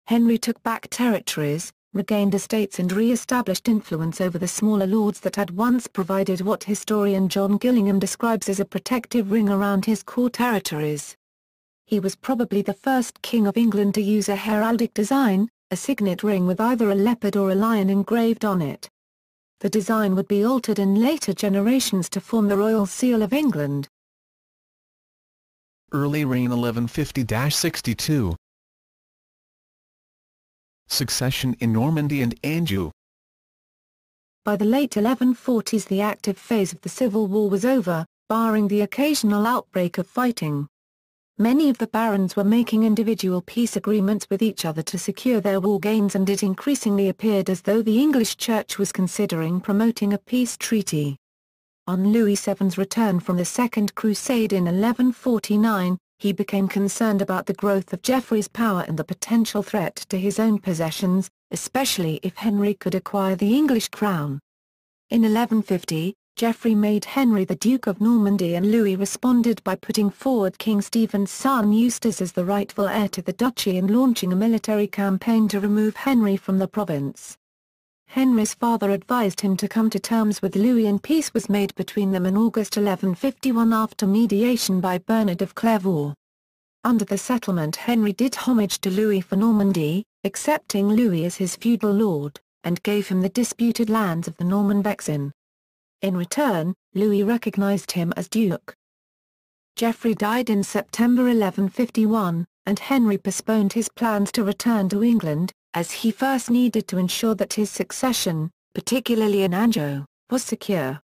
Henry 0.08 0.38
took 0.38 0.60
back 0.64 0.88
territories, 0.90 1.72
regained 1.92 2.34
estates 2.34 2.80
and 2.80 2.90
re-established 2.90 3.68
influence 3.68 4.20
over 4.20 4.38
the 4.38 4.48
smaller 4.48 4.88
lords 4.88 5.20
that 5.20 5.36
had 5.36 5.52
once 5.52 5.86
provided 5.86 6.40
what 6.40 6.64
historian 6.64 7.28
John 7.28 7.56
Gillingham 7.58 8.00
describes 8.00 8.48
as 8.48 8.58
a 8.58 8.64
protective 8.64 9.30
ring 9.30 9.48
around 9.48 9.84
his 9.84 10.02
core 10.02 10.30
territories. 10.30 11.16
He 11.86 12.00
was 12.00 12.16
probably 12.16 12.60
the 12.60 12.74
first 12.74 13.22
king 13.22 13.46
of 13.46 13.56
England 13.56 13.94
to 13.94 14.02
use 14.02 14.28
a 14.28 14.34
heraldic 14.34 14.94
design, 14.94 15.48
a 15.70 15.76
signet 15.76 16.24
ring 16.24 16.44
with 16.44 16.60
either 16.60 16.90
a 16.90 16.96
leopard 16.96 17.36
or 17.36 17.52
a 17.52 17.54
lion 17.54 17.88
engraved 17.88 18.44
on 18.44 18.62
it. 18.62 18.90
The 19.60 19.68
design 19.68 20.14
would 20.14 20.28
be 20.28 20.44
altered 20.44 20.78
in 20.78 21.02
later 21.02 21.32
generations 21.32 22.08
to 22.10 22.20
form 22.20 22.46
the 22.46 22.56
Royal 22.56 22.86
Seal 22.86 23.22
of 23.22 23.32
England. 23.32 23.88
Early 25.90 26.24
reign 26.24 26.50
1150-62 26.50 28.36
Succession 30.86 31.56
in 31.58 31.72
Normandy 31.72 32.22
and 32.22 32.38
Anjou 32.44 32.92
By 34.44 34.54
the 34.54 34.64
late 34.64 34.92
1140s 34.92 35.88
the 35.88 36.02
active 36.02 36.38
phase 36.38 36.72
of 36.72 36.80
the 36.82 36.88
Civil 36.88 37.26
War 37.26 37.50
was 37.50 37.64
over, 37.64 38.06
barring 38.28 38.68
the 38.68 38.82
occasional 38.82 39.44
outbreak 39.44 39.98
of 39.98 40.06
fighting. 40.06 40.68
Many 41.40 41.70
of 41.70 41.78
the 41.78 41.86
barons 41.86 42.34
were 42.34 42.42
making 42.42 42.82
individual 42.82 43.40
peace 43.42 43.76
agreements 43.76 44.26
with 44.28 44.42
each 44.42 44.64
other 44.64 44.82
to 44.82 44.98
secure 44.98 45.40
their 45.40 45.60
war 45.60 45.78
gains 45.78 46.16
and 46.16 46.28
it 46.28 46.42
increasingly 46.42 47.08
appeared 47.08 47.48
as 47.48 47.62
though 47.62 47.80
the 47.80 48.00
English 48.00 48.36
Church 48.38 48.76
was 48.76 48.90
considering 48.90 49.60
promoting 49.60 50.12
a 50.12 50.18
peace 50.18 50.56
treaty. 50.56 51.16
On 51.86 52.12
Louis 52.12 52.34
VII's 52.44 52.76
return 52.76 53.20
from 53.20 53.36
the 53.36 53.44
Second 53.44 53.94
Crusade 53.94 54.52
in 54.52 54.64
1149, 54.64 55.96
he 56.18 56.32
became 56.32 56.66
concerned 56.66 57.22
about 57.22 57.46
the 57.46 57.54
growth 57.54 57.92
of 57.92 58.02
Geoffrey's 58.02 58.48
power 58.48 58.84
and 58.88 58.98
the 58.98 59.04
potential 59.04 59.62
threat 59.62 59.94
to 60.08 60.18
his 60.18 60.40
own 60.40 60.58
possessions, 60.58 61.30
especially 61.52 62.18
if 62.24 62.34
Henry 62.34 62.74
could 62.74 62.96
acquire 62.96 63.36
the 63.36 63.56
English 63.56 63.90
crown. 63.90 64.40
In 65.10 65.22
1150, 65.22 66.16
Geoffrey 66.38 66.76
made 66.76 67.04
Henry 67.04 67.44
the 67.44 67.56
Duke 67.56 67.88
of 67.88 68.00
Normandy 68.00 68.54
and 68.54 68.70
Louis 68.70 68.94
responded 68.94 69.60
by 69.64 69.74
putting 69.74 70.08
forward 70.08 70.56
King 70.56 70.80
Stephen's 70.80 71.32
son 71.32 71.72
Eustace 71.72 72.22
as 72.22 72.30
the 72.30 72.44
rightful 72.44 72.86
heir 72.86 73.08
to 73.08 73.20
the 73.20 73.32
duchy 73.32 73.76
and 73.76 73.90
launching 73.90 74.32
a 74.32 74.36
military 74.36 74.86
campaign 74.86 75.48
to 75.48 75.58
remove 75.58 75.96
Henry 75.96 76.36
from 76.36 76.58
the 76.58 76.68
province. 76.68 77.36
Henry's 78.06 78.54
father 78.54 78.92
advised 78.92 79.40
him 79.40 79.56
to 79.56 79.66
come 79.66 79.90
to 79.90 79.98
terms 79.98 80.40
with 80.40 80.54
Louis 80.54 80.86
and 80.86 81.02
peace 81.02 81.34
was 81.34 81.48
made 81.48 81.74
between 81.74 82.12
them 82.12 82.24
in 82.24 82.36
August 82.36 82.76
1151 82.76 83.72
after 83.72 84.06
mediation 84.06 84.80
by 84.80 84.98
Bernard 84.98 85.42
of 85.42 85.56
Clairvaux. 85.56 86.14
Under 86.84 87.04
the 87.04 87.18
settlement 87.18 87.74
Henry 87.74 88.12
did 88.12 88.36
homage 88.36 88.80
to 88.82 88.90
Louis 88.90 89.22
for 89.22 89.34
Normandy, 89.34 90.04
accepting 90.22 90.86
Louis 90.86 91.24
as 91.24 91.34
his 91.34 91.56
feudal 91.56 91.90
lord, 91.90 92.38
and 92.62 92.80
gave 92.84 93.08
him 93.08 93.22
the 93.22 93.28
disputed 93.28 93.90
lands 93.90 94.28
of 94.28 94.36
the 94.36 94.44
Norman 94.44 94.84
Vexin. 94.84 95.32
In 96.00 96.16
return, 96.16 96.74
Louis 96.94 97.24
recognized 97.24 97.92
him 97.92 98.12
as 98.16 98.28
duke. 98.28 98.74
Geoffrey 99.74 100.14
died 100.14 100.48
in 100.48 100.62
September 100.62 101.22
1151, 101.24 102.44
and 102.66 102.78
Henry 102.78 103.18
postponed 103.18 103.72
his 103.72 103.88
plans 103.88 104.30
to 104.32 104.44
return 104.44 104.88
to 104.90 105.02
England, 105.02 105.52
as 105.74 105.90
he 105.90 106.10
first 106.10 106.50
needed 106.50 106.86
to 106.88 106.98
ensure 106.98 107.34
that 107.34 107.54
his 107.54 107.70
succession, 107.70 108.50
particularly 108.74 109.42
in 109.42 109.52
Anjou, 109.52 110.04
was 110.30 110.44
secure. 110.44 111.00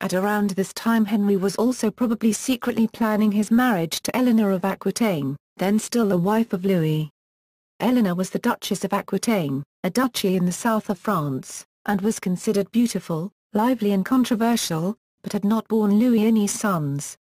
At 0.00 0.12
around 0.12 0.50
this 0.50 0.72
time 0.72 1.04
Henry 1.04 1.36
was 1.36 1.56
also 1.56 1.90
probably 1.90 2.32
secretly 2.32 2.88
planning 2.88 3.32
his 3.32 3.50
marriage 3.50 4.00
to 4.02 4.16
Eleanor 4.16 4.50
of 4.50 4.64
Aquitaine, 4.64 5.36
then 5.56 5.78
still 5.78 6.08
the 6.08 6.18
wife 6.18 6.52
of 6.52 6.64
Louis. 6.64 7.10
Eleanor 7.78 8.14
was 8.14 8.30
the 8.30 8.38
Duchess 8.38 8.84
of 8.84 8.92
Aquitaine, 8.92 9.62
a 9.84 9.90
duchy 9.90 10.34
in 10.34 10.46
the 10.46 10.52
south 10.52 10.90
of 10.90 10.98
France, 10.98 11.64
and 11.86 12.00
was 12.00 12.18
considered 12.18 12.70
beautiful, 12.72 13.32
lively 13.56 13.92
and 13.92 14.04
controversial, 14.04 14.94
but 15.22 15.32
had 15.32 15.44
not 15.44 15.66
borne 15.66 15.98
Louis 15.98 16.26
any 16.26 16.46
sons. 16.46 17.16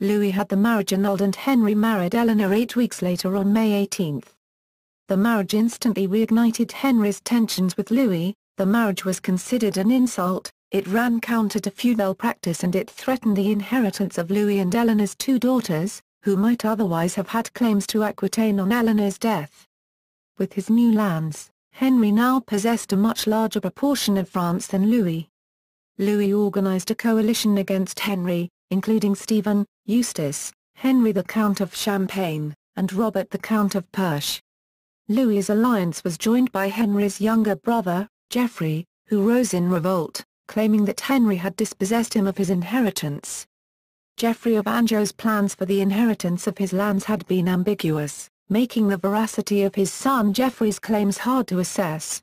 Louis 0.00 0.32
had 0.32 0.48
the 0.48 0.56
marriage 0.56 0.92
annulled 0.92 1.22
and 1.22 1.36
Henry 1.36 1.76
married 1.76 2.14
Eleanor 2.14 2.52
eight 2.52 2.74
weeks 2.74 3.02
later 3.02 3.36
on 3.36 3.52
May 3.52 3.72
18. 3.74 4.22
The 5.06 5.16
marriage 5.16 5.54
instantly 5.54 6.08
reignited 6.08 6.72
Henry's 6.72 7.20
tensions 7.20 7.76
with 7.76 7.92
Louis, 7.92 8.34
the 8.56 8.66
marriage 8.66 9.04
was 9.04 9.20
considered 9.20 9.76
an 9.76 9.92
insult, 9.92 10.50
it 10.72 10.88
ran 10.88 11.20
counter 11.20 11.60
to 11.60 11.70
feudal 11.70 12.16
practice 12.16 12.64
and 12.64 12.74
it 12.74 12.90
threatened 12.90 13.36
the 13.36 13.52
inheritance 13.52 14.18
of 14.18 14.30
Louis 14.30 14.58
and 14.58 14.74
Eleanor's 14.74 15.14
two 15.14 15.38
daughters, 15.38 16.02
who 16.24 16.36
might 16.36 16.64
otherwise 16.64 17.14
have 17.14 17.28
had 17.28 17.54
claims 17.54 17.86
to 17.86 18.02
Aquitaine 18.02 18.58
on 18.58 18.72
Eleanor's 18.72 19.18
death. 19.18 19.68
With 20.36 20.52
his 20.54 20.68
new 20.68 20.92
lands, 20.92 21.48
Henry 21.72 22.10
now 22.10 22.40
possessed 22.40 22.92
a 22.92 22.96
much 22.96 23.28
larger 23.28 23.60
proportion 23.60 24.16
of 24.16 24.28
France 24.28 24.66
than 24.66 24.90
Louis. 24.90 25.30
Louis 26.00 26.32
organized 26.32 26.90
a 26.90 26.94
coalition 26.94 27.58
against 27.58 28.00
Henry, 28.00 28.48
including 28.70 29.14
Stephen, 29.14 29.66
Eustace, 29.84 30.50
Henry 30.74 31.12
the 31.12 31.22
Count 31.22 31.60
of 31.60 31.76
Champagne, 31.76 32.54
and 32.74 32.90
Robert 32.90 33.28
the 33.28 33.36
Count 33.36 33.74
of 33.74 33.92
Perche. 33.92 34.40
Louis's 35.08 35.50
alliance 35.50 36.02
was 36.02 36.16
joined 36.16 36.50
by 36.52 36.68
Henry's 36.68 37.20
younger 37.20 37.54
brother, 37.54 38.08
Geoffrey, 38.30 38.86
who 39.08 39.28
rose 39.28 39.52
in 39.52 39.68
revolt, 39.68 40.24
claiming 40.48 40.86
that 40.86 41.02
Henry 41.02 41.36
had 41.36 41.54
dispossessed 41.54 42.14
him 42.14 42.26
of 42.26 42.38
his 42.38 42.48
inheritance. 42.48 43.46
Geoffrey 44.16 44.54
of 44.54 44.66
Anjou's 44.66 45.12
plans 45.12 45.54
for 45.54 45.66
the 45.66 45.82
inheritance 45.82 46.46
of 46.46 46.56
his 46.56 46.72
lands 46.72 47.04
had 47.04 47.26
been 47.26 47.46
ambiguous, 47.46 48.26
making 48.48 48.88
the 48.88 48.96
veracity 48.96 49.64
of 49.64 49.74
his 49.74 49.92
son 49.92 50.32
Geoffrey's 50.32 50.78
claims 50.78 51.18
hard 51.18 51.46
to 51.48 51.58
assess. 51.58 52.22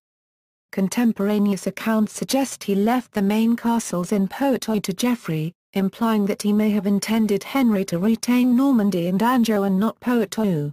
Contemporaneous 0.71 1.65
accounts 1.65 2.13
suggest 2.13 2.63
he 2.63 2.75
left 2.75 3.13
the 3.13 3.21
main 3.21 3.55
castles 3.55 4.11
in 4.11 4.27
Poitou 4.27 4.79
to 4.81 4.93
Geoffrey, 4.93 5.53
implying 5.73 6.25
that 6.25 6.41
he 6.41 6.53
may 6.53 6.69
have 6.71 6.85
intended 6.85 7.43
Henry 7.43 7.83
to 7.85 7.99
retain 7.99 8.55
Normandy 8.55 9.07
and 9.07 9.21
Anjou 9.21 9.63
and 9.63 9.79
not 9.79 9.99
Poitou. 9.99 10.71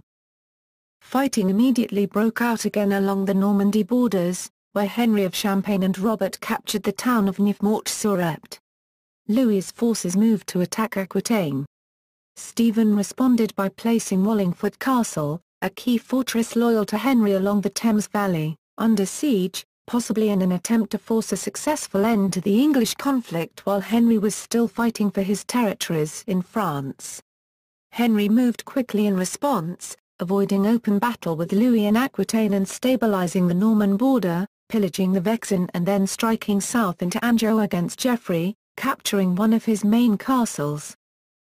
Fighting 1.01 1.49
immediately 1.49 2.05
broke 2.05 2.41
out 2.41 2.65
again 2.65 2.91
along 2.91 3.25
the 3.25 3.33
Normandy 3.33 3.83
borders, 3.83 4.49
where 4.73 4.85
Henry 4.85 5.23
of 5.23 5.35
Champagne 5.35 5.83
and 5.83 5.97
Robert 5.97 6.39
captured 6.41 6.83
the 6.83 6.91
town 6.91 7.27
of 7.27 7.37
Neufmarché-sur-Epte. 7.37 8.59
Louis's 9.27 9.71
forces 9.71 10.17
moved 10.17 10.47
to 10.47 10.61
attack 10.61 10.97
Aquitaine. 10.97 11.65
Stephen 12.35 12.95
responded 12.95 13.55
by 13.55 13.69
placing 13.69 14.23
Wallingford 14.23 14.77
Castle, 14.77 15.39
a 15.61 15.69
key 15.69 15.97
fortress 15.97 16.55
loyal 16.55 16.85
to 16.85 16.97
Henry 16.97 17.31
along 17.33 17.61
the 17.61 17.69
Thames 17.69 18.07
Valley, 18.07 18.55
under 18.77 19.05
siege, 19.05 19.63
possibly 19.87 20.29
in 20.29 20.41
an 20.41 20.51
attempt 20.51 20.91
to 20.91 20.97
force 20.97 21.31
a 21.31 21.37
successful 21.37 22.05
end 22.05 22.33
to 22.33 22.41
the 22.41 22.61
English 22.61 22.95
conflict 22.95 23.65
while 23.65 23.81
Henry 23.81 24.17
was 24.17 24.35
still 24.35 24.67
fighting 24.67 25.11
for 25.11 25.21
his 25.21 25.43
territories 25.43 26.23
in 26.27 26.41
France. 26.41 27.21
Henry 27.91 28.27
moved 28.27 28.65
quickly 28.65 29.05
in 29.05 29.15
response, 29.15 29.95
avoiding 30.19 30.65
open 30.65 30.99
battle 30.99 31.35
with 31.35 31.51
Louis 31.53 31.85
in 31.85 31.95
Aquitaine 31.95 32.53
and 32.53 32.67
stabilizing 32.67 33.47
the 33.47 33.53
Norman 33.53 33.97
border, 33.97 34.47
pillaging 34.69 35.13
the 35.13 35.21
Vexin 35.21 35.69
and 35.73 35.85
then 35.85 36.07
striking 36.07 36.59
south 36.59 37.01
into 37.01 37.23
Anjou 37.23 37.59
against 37.59 37.99
Geoffrey, 37.99 38.55
capturing 38.77 39.35
one 39.35 39.53
of 39.53 39.65
his 39.65 39.83
main 39.83 40.17
castles. 40.17 40.95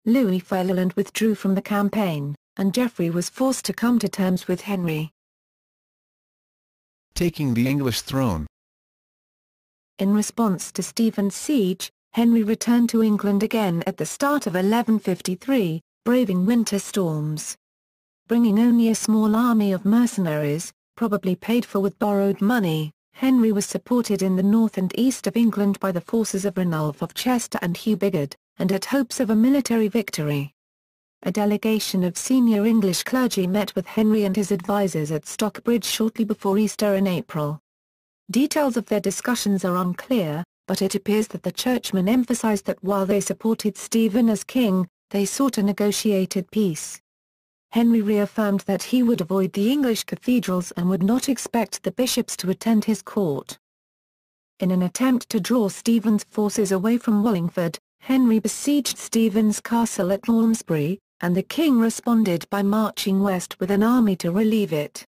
Louis 0.06 0.40
fell 0.40 0.78
and 0.78 0.94
withdrew 0.94 1.36
from 1.36 1.56
the 1.56 1.62
campaign, 1.62 2.36
and 2.58 2.74
Geoffrey 2.74 3.10
was 3.10 3.30
forced 3.30 3.66
to 3.66 3.74
come 3.74 4.00
to 4.00 4.10
terms 4.10 4.48
with 4.48 4.62
Henry. 4.62 5.12
Taking 7.18 7.56
the 7.56 7.68
English 7.68 8.02
throne 8.02 8.46
In 9.98 10.14
response 10.14 10.72
to 10.74 10.84
Stephen's 10.84 11.34
siege, 11.34 11.90
Henry 12.14 12.44
returned 12.44 12.90
to 12.90 13.02
England 13.02 13.42
again 13.42 13.84
at 13.88 13.98
the 13.98 14.06
start 14.06 14.46
of 14.46 14.54
1153, 14.54 15.82
braving 16.06 16.46
winter 16.46 16.78
storms. 16.78 17.56
Bringing 18.28 18.60
only 18.60 18.90
a 18.90 18.94
small 18.94 19.36
army 19.36 19.72
of 19.72 19.84
mercenaries, 19.84 20.72
probably 20.96 21.36
paid 21.36 21.66
for 21.66 21.80
with 21.80 21.98
borrowed 21.98 22.40
money, 22.40 22.92
Henry 23.14 23.52
was 23.52 23.66
supported 23.66 24.22
in 24.22 24.36
the 24.36 24.44
north 24.44 24.78
and 24.78 24.92
east 24.96 25.26
of 25.26 25.36
England 25.36 25.80
by 25.80 25.92
the 25.92 26.02
forces 26.02 26.46
of 26.46 26.56
Ranulph 26.56 27.02
of 27.02 27.16
Chester 27.16 27.58
and 27.64 27.76
Hugh 27.76 27.98
Bigod, 27.98 28.36
and 28.60 28.70
had 28.70 28.86
hopes 28.86 29.20
of 29.20 29.32
a 29.32 29.36
military 29.36 29.88
victory. 29.88 30.54
A 31.24 31.32
delegation 31.32 32.04
of 32.04 32.18
senior 32.18 32.66
English 32.66 33.04
clergy 33.04 33.48
met 33.48 33.76
with 33.76 33.88
Henry 33.88 34.24
and 34.24 34.36
his 34.36 34.52
advisers 34.52 35.12
at 35.12 35.26
Stockbridge 35.26 35.84
shortly 35.84 36.24
before 36.24 36.58
Easter 36.58 36.94
in 36.94 37.08
April. 37.08 37.60
Details 38.30 38.78
of 38.78 38.86
their 38.86 39.00
discussions 39.00 39.66
are 39.66 39.78
unclear, 39.78 40.44
but 40.68 40.82
it 40.82 40.96
appears 40.96 41.28
that 41.30 41.44
the 41.44 41.52
churchmen 41.52 42.08
emphasized 42.08 42.66
that 42.66 42.82
while 42.84 43.06
they 43.06 43.20
supported 43.20 43.78
Stephen 43.78 44.30
as 44.30 44.44
king, 44.44 44.88
they 45.10 45.26
sought 45.26 45.58
a 45.58 45.64
negotiated 45.64 46.50
peace. 46.52 47.02
Henry 47.72 48.02
reaffirmed 48.02 48.62
that 48.62 48.84
he 48.84 49.02
would 49.02 49.20
avoid 49.20 49.52
the 49.54 49.72
English 49.72 50.04
cathedrals 50.04 50.72
and 50.78 50.88
would 50.88 51.04
not 51.04 51.28
expect 51.28 51.84
the 51.84 51.92
bishops 51.92 52.38
to 52.38 52.52
attend 52.52 52.86
his 52.86 53.02
court. 53.02 53.58
In 54.60 54.72
an 54.72 54.84
attempt 54.84 55.30
to 55.30 55.40
draw 55.40 55.68
Stephen's 55.68 56.24
forces 56.26 56.72
away 56.72 56.98
from 56.98 57.24
Wallingford, 57.24 57.80
Henry 58.02 58.40
besieged 58.40 58.98
Stephen's 58.98 59.60
castle 59.60 60.12
at 60.12 60.28
Malmesbury, 60.28 61.00
and 61.22 61.36
the 61.36 61.44
king 61.44 61.80
responded 61.80 62.48
by 62.50 62.62
marching 62.62 63.22
west 63.22 63.60
with 63.60 63.72
an 63.72 63.84
army 63.84 64.16
to 64.16 64.32
relieve 64.32 64.74
it. 64.74 65.06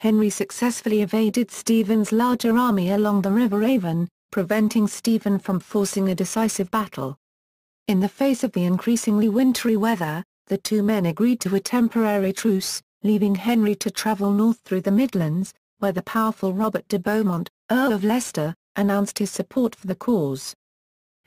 Henry 0.00 0.30
successfully 0.30 1.02
evaded 1.02 1.50
Stephen's 1.50 2.12
larger 2.12 2.56
army 2.56 2.90
along 2.90 3.22
the 3.22 3.30
River 3.30 3.62
Avon, 3.64 4.08
preventing 4.30 4.86
Stephen 4.86 5.38
from 5.38 5.60
forcing 5.60 6.08
a 6.08 6.14
decisive 6.14 6.70
battle. 6.70 7.16
In 7.88 8.00
the 8.00 8.08
face 8.08 8.44
of 8.44 8.52
the 8.52 8.64
increasingly 8.64 9.28
wintry 9.28 9.76
weather, 9.76 10.24
the 10.46 10.58
two 10.58 10.82
men 10.82 11.06
agreed 11.06 11.40
to 11.40 11.54
a 11.54 11.60
temporary 11.60 12.32
truce, 12.32 12.80
leaving 13.02 13.34
Henry 13.34 13.74
to 13.76 13.90
travel 13.90 14.30
north 14.32 14.60
through 14.64 14.82
the 14.82 14.90
Midlands, 14.90 15.52
where 15.78 15.92
the 15.92 16.02
powerful 16.02 16.52
Robert 16.52 16.86
de 16.88 16.98
Beaumont, 16.98 17.50
Earl 17.70 17.92
of 17.92 18.04
Leicester, 18.04 18.54
announced 18.76 19.18
his 19.18 19.30
support 19.30 19.74
for 19.74 19.86
the 19.86 19.94
cause. 19.94 20.54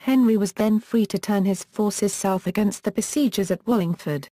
Henry 0.04 0.36
was 0.36 0.52
then 0.52 0.82
free 0.82 1.06
to 1.06 1.18
turn 1.18 1.46
his 1.46 1.64
forces 1.64 2.12
south 2.12 2.46
against 2.46 2.84
the 2.84 2.92
besiegers 2.92 3.50
at 3.50 3.66
Wallingford. 3.66 4.28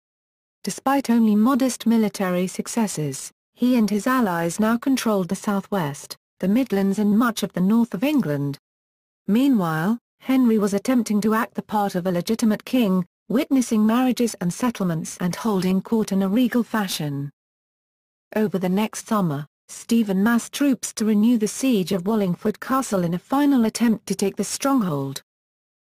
Despite 0.63 1.09
only 1.09 1.35
modest 1.35 1.85
military 1.85 2.47
successes, 2.47 3.33
he 3.53 3.75
and 3.75 3.89
his 3.89 4.07
allies 4.07 4.61
now 4.61 4.77
controlled 4.77 5.27
the 5.27 5.35
southwest, 5.35 6.15
the 6.39 6.47
Midlands 6.47 6.99
and 6.99 7.19
much 7.19 7.43
of 7.43 7.51
the 7.51 7.59
north 7.59 7.93
of 7.93 8.01
England. 8.01 8.57
Meanwhile, 9.27 9.99
Henry 10.21 10.57
was 10.57 10.73
attempting 10.73 11.19
to 11.19 11.33
act 11.33 11.55
the 11.55 11.61
part 11.61 11.95
of 11.95 12.07
a 12.07 12.13
legitimate 12.13 12.63
king, 12.63 13.05
witnessing 13.27 13.85
marriages 13.85 14.37
and 14.39 14.53
settlements 14.53 15.17
and 15.19 15.35
holding 15.35 15.81
court 15.81 16.13
in 16.13 16.21
a 16.21 16.29
regal 16.29 16.63
fashion. 16.63 17.29
Over 18.37 18.57
the 18.57 18.69
next 18.69 19.05
summer, 19.05 19.45
Stephen 19.67 20.23
massed 20.23 20.53
troops 20.53 20.93
to 20.93 21.03
renew 21.03 21.37
the 21.37 21.49
siege 21.49 21.91
of 21.91 22.07
Wallingford 22.07 22.61
Castle 22.61 23.03
in 23.03 23.13
a 23.13 23.19
final 23.19 23.65
attempt 23.65 24.05
to 24.05 24.15
take 24.15 24.37
the 24.37 24.45
stronghold. 24.45 25.23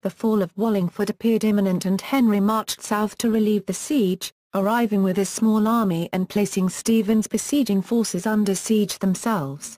The 0.07 0.11
fall 0.11 0.41
of 0.41 0.57
Wallingford 0.57 1.11
appeared 1.11 1.43
imminent 1.43 1.85
and 1.85 2.01
Henry 2.01 2.39
marched 2.39 2.81
south 2.81 3.19
to 3.19 3.29
relieve 3.29 3.67
the 3.67 3.75
siege, 3.75 4.33
arriving 4.55 5.03
with 5.03 5.17
his 5.17 5.29
small 5.29 5.67
army 5.67 6.09
and 6.13 6.29
placing 6.29 6.69
Stephen's 6.69 7.27
besieging 7.27 7.83
forces 7.83 8.25
under 8.25 8.55
siege 8.55 9.01
themselves. 9.01 9.77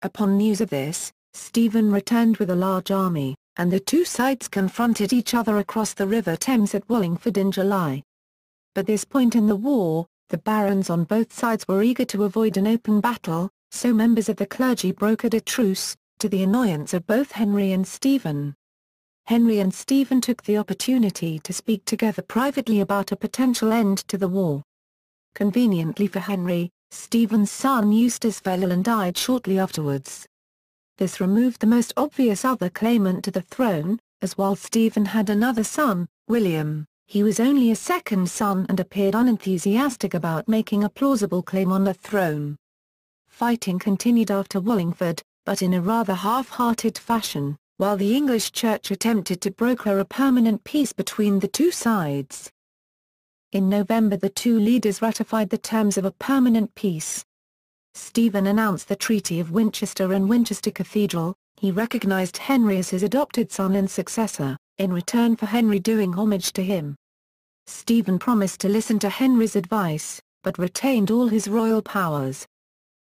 Upon 0.00 0.38
news 0.38 0.62
of 0.62 0.70
this, 0.70 1.12
Stephen 1.34 1.92
returned 1.92 2.38
with 2.38 2.48
a 2.48 2.56
large 2.56 2.90
army, 2.90 3.36
and 3.58 3.70
the 3.70 3.80
two 3.80 4.06
sides 4.06 4.48
confronted 4.48 5.12
each 5.12 5.34
other 5.34 5.58
across 5.58 5.92
the 5.92 6.06
River 6.06 6.36
Thames 6.36 6.74
at 6.74 6.88
Wallingford 6.88 7.36
in 7.36 7.52
July. 7.52 8.02
By 8.74 8.80
this 8.80 9.04
point 9.04 9.34
in 9.34 9.46
the 9.46 9.56
war, 9.56 10.06
the 10.30 10.38
barons 10.38 10.88
on 10.88 11.04
both 11.04 11.34
sides 11.34 11.68
were 11.68 11.82
eager 11.82 12.06
to 12.06 12.24
avoid 12.24 12.56
an 12.56 12.66
open 12.66 13.02
battle, 13.02 13.50
so 13.70 13.92
members 13.92 14.30
of 14.30 14.36
the 14.36 14.46
clergy 14.46 14.90
brokered 14.90 15.34
a 15.34 15.40
truce, 15.42 15.98
to 16.18 16.30
the 16.30 16.42
annoyance 16.42 16.94
of 16.94 17.06
both 17.06 17.32
Henry 17.32 17.72
and 17.72 17.86
Stephen. 17.86 18.54
Henry 19.30 19.60
and 19.60 19.72
Stephen 19.72 20.20
took 20.20 20.42
the 20.42 20.58
opportunity 20.58 21.38
to 21.38 21.52
speak 21.52 21.84
together 21.84 22.20
privately 22.20 22.80
about 22.80 23.12
a 23.12 23.16
potential 23.16 23.70
end 23.70 23.98
to 24.08 24.18
the 24.18 24.26
war. 24.26 24.64
Conveniently 25.36 26.08
for 26.08 26.18
Henry, 26.18 26.68
Stephen's 26.90 27.48
son 27.48 27.92
Eustace 27.92 28.40
fell 28.40 28.64
ill 28.64 28.72
and 28.72 28.82
died 28.82 29.16
shortly 29.16 29.56
afterwards. 29.56 30.26
This 30.98 31.20
removed 31.20 31.60
the 31.60 31.68
most 31.68 31.92
obvious 31.96 32.44
other 32.44 32.68
claimant 32.68 33.22
to 33.22 33.30
the 33.30 33.42
throne, 33.42 34.00
as 34.20 34.36
while 34.36 34.56
Stephen 34.56 35.04
had 35.04 35.30
another 35.30 35.62
son, 35.62 36.08
William, 36.26 36.84
he 37.06 37.22
was 37.22 37.38
only 37.38 37.70
a 37.70 37.76
second 37.76 38.28
son 38.28 38.66
and 38.68 38.80
appeared 38.80 39.14
unenthusiastic 39.14 40.12
about 40.12 40.48
making 40.48 40.82
a 40.82 40.90
plausible 40.90 41.44
claim 41.44 41.70
on 41.70 41.84
the 41.84 41.94
throne. 41.94 42.56
Fighting 43.28 43.78
continued 43.78 44.32
after 44.32 44.58
Wallingford, 44.58 45.22
but 45.46 45.62
in 45.62 45.74
a 45.74 45.80
rather 45.80 46.14
half-hearted 46.14 46.98
fashion, 46.98 47.56
while 47.80 47.96
the 47.96 48.14
English 48.14 48.52
Church 48.52 48.90
attempted 48.90 49.40
to 49.40 49.50
broker 49.50 49.98
a 49.98 50.04
permanent 50.04 50.62
peace 50.64 50.92
between 50.92 51.38
the 51.38 51.48
two 51.48 51.70
sides. 51.70 52.50
In 53.52 53.70
November 53.70 54.18
the 54.18 54.28
two 54.28 54.60
leaders 54.60 55.00
ratified 55.00 55.48
the 55.48 55.56
terms 55.56 55.96
of 55.96 56.04
a 56.04 56.10
permanent 56.10 56.74
peace. 56.74 57.24
Stephen 57.94 58.46
announced 58.48 58.88
the 58.88 58.96
Treaty 58.96 59.40
of 59.40 59.52
Winchester 59.52 60.12
and 60.12 60.28
Winchester 60.28 60.70
Cathedral, 60.70 61.34
he 61.56 61.70
recognized 61.70 62.36
Henry 62.36 62.76
as 62.76 62.90
his 62.90 63.02
adopted 63.02 63.50
son 63.50 63.74
and 63.74 63.90
successor, 63.90 64.58
in 64.76 64.92
return 64.92 65.34
for 65.34 65.46
Henry 65.46 65.78
doing 65.78 66.12
homage 66.12 66.52
to 66.52 66.62
him. 66.62 66.94
Stephen 67.66 68.18
promised 68.18 68.60
to 68.60 68.68
listen 68.68 68.98
to 68.98 69.08
Henry's 69.08 69.56
advice, 69.56 70.20
but 70.42 70.58
retained 70.58 71.10
all 71.10 71.28
his 71.28 71.48
royal 71.48 71.80
powers. 71.80 72.46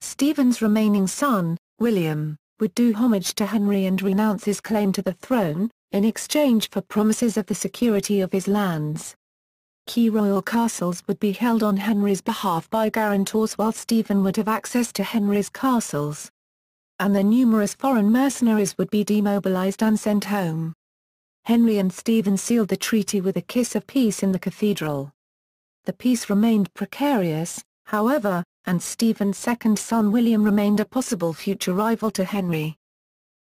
Stephen's 0.01 0.59
remaining 0.59 1.05
son, 1.05 1.55
William, 1.77 2.35
would 2.59 2.73
do 2.75 2.93
homage 2.93 3.35
to 3.35 3.45
Henry 3.45 3.85
and 3.85 4.01
renounce 4.01 4.45
his 4.45 4.61
claim 4.61 4.91
to 4.93 5.01
the 5.01 5.13
throne, 5.13 5.69
in 5.91 6.03
exchange 6.05 6.69
for 6.69 6.81
promises 6.81 7.37
of 7.37 7.45
the 7.45 7.55
security 7.55 8.21
of 8.21 8.31
his 8.31 8.47
lands. 8.47 9.15
Key 9.87 10.09
royal 10.09 10.41
castles 10.41 11.03
would 11.07 11.19
be 11.19 11.31
held 11.31 11.61
on 11.61 11.77
Henry's 11.77 12.21
behalf 12.21 12.69
by 12.69 12.89
guarantors 12.89 13.53
while 13.53 13.71
Stephen 13.71 14.23
would 14.23 14.37
have 14.37 14.47
access 14.47 14.91
to 14.93 15.03
Henry's 15.03 15.49
castles. 15.49 16.31
And 16.99 17.15
the 17.15 17.23
numerous 17.23 17.75
foreign 17.75 18.11
mercenaries 18.11 18.77
would 18.77 18.89
be 18.89 19.03
demobilized 19.03 19.83
and 19.83 19.99
sent 19.99 20.25
home. 20.25 20.73
Henry 21.43 21.77
and 21.77 21.93
Stephen 21.93 22.37
sealed 22.37 22.69
the 22.69 22.77
treaty 22.77 23.21
with 23.21 23.37
a 23.37 23.41
kiss 23.41 23.75
of 23.75 23.85
peace 23.85 24.23
in 24.23 24.31
the 24.31 24.39
cathedral. 24.39 25.11
The 25.83 25.93
peace 25.93 26.31
remained 26.31 26.73
precarious, 26.73 27.63
however, 27.85 28.43
and 28.67 28.81
Stephen's 28.81 29.37
second 29.37 29.77
son 29.77 30.11
William 30.11 30.43
remained 30.43 30.79
a 30.79 30.85
possible 30.85 31.33
future 31.33 31.73
rival 31.73 32.11
to 32.11 32.23
Henry. 32.23 32.75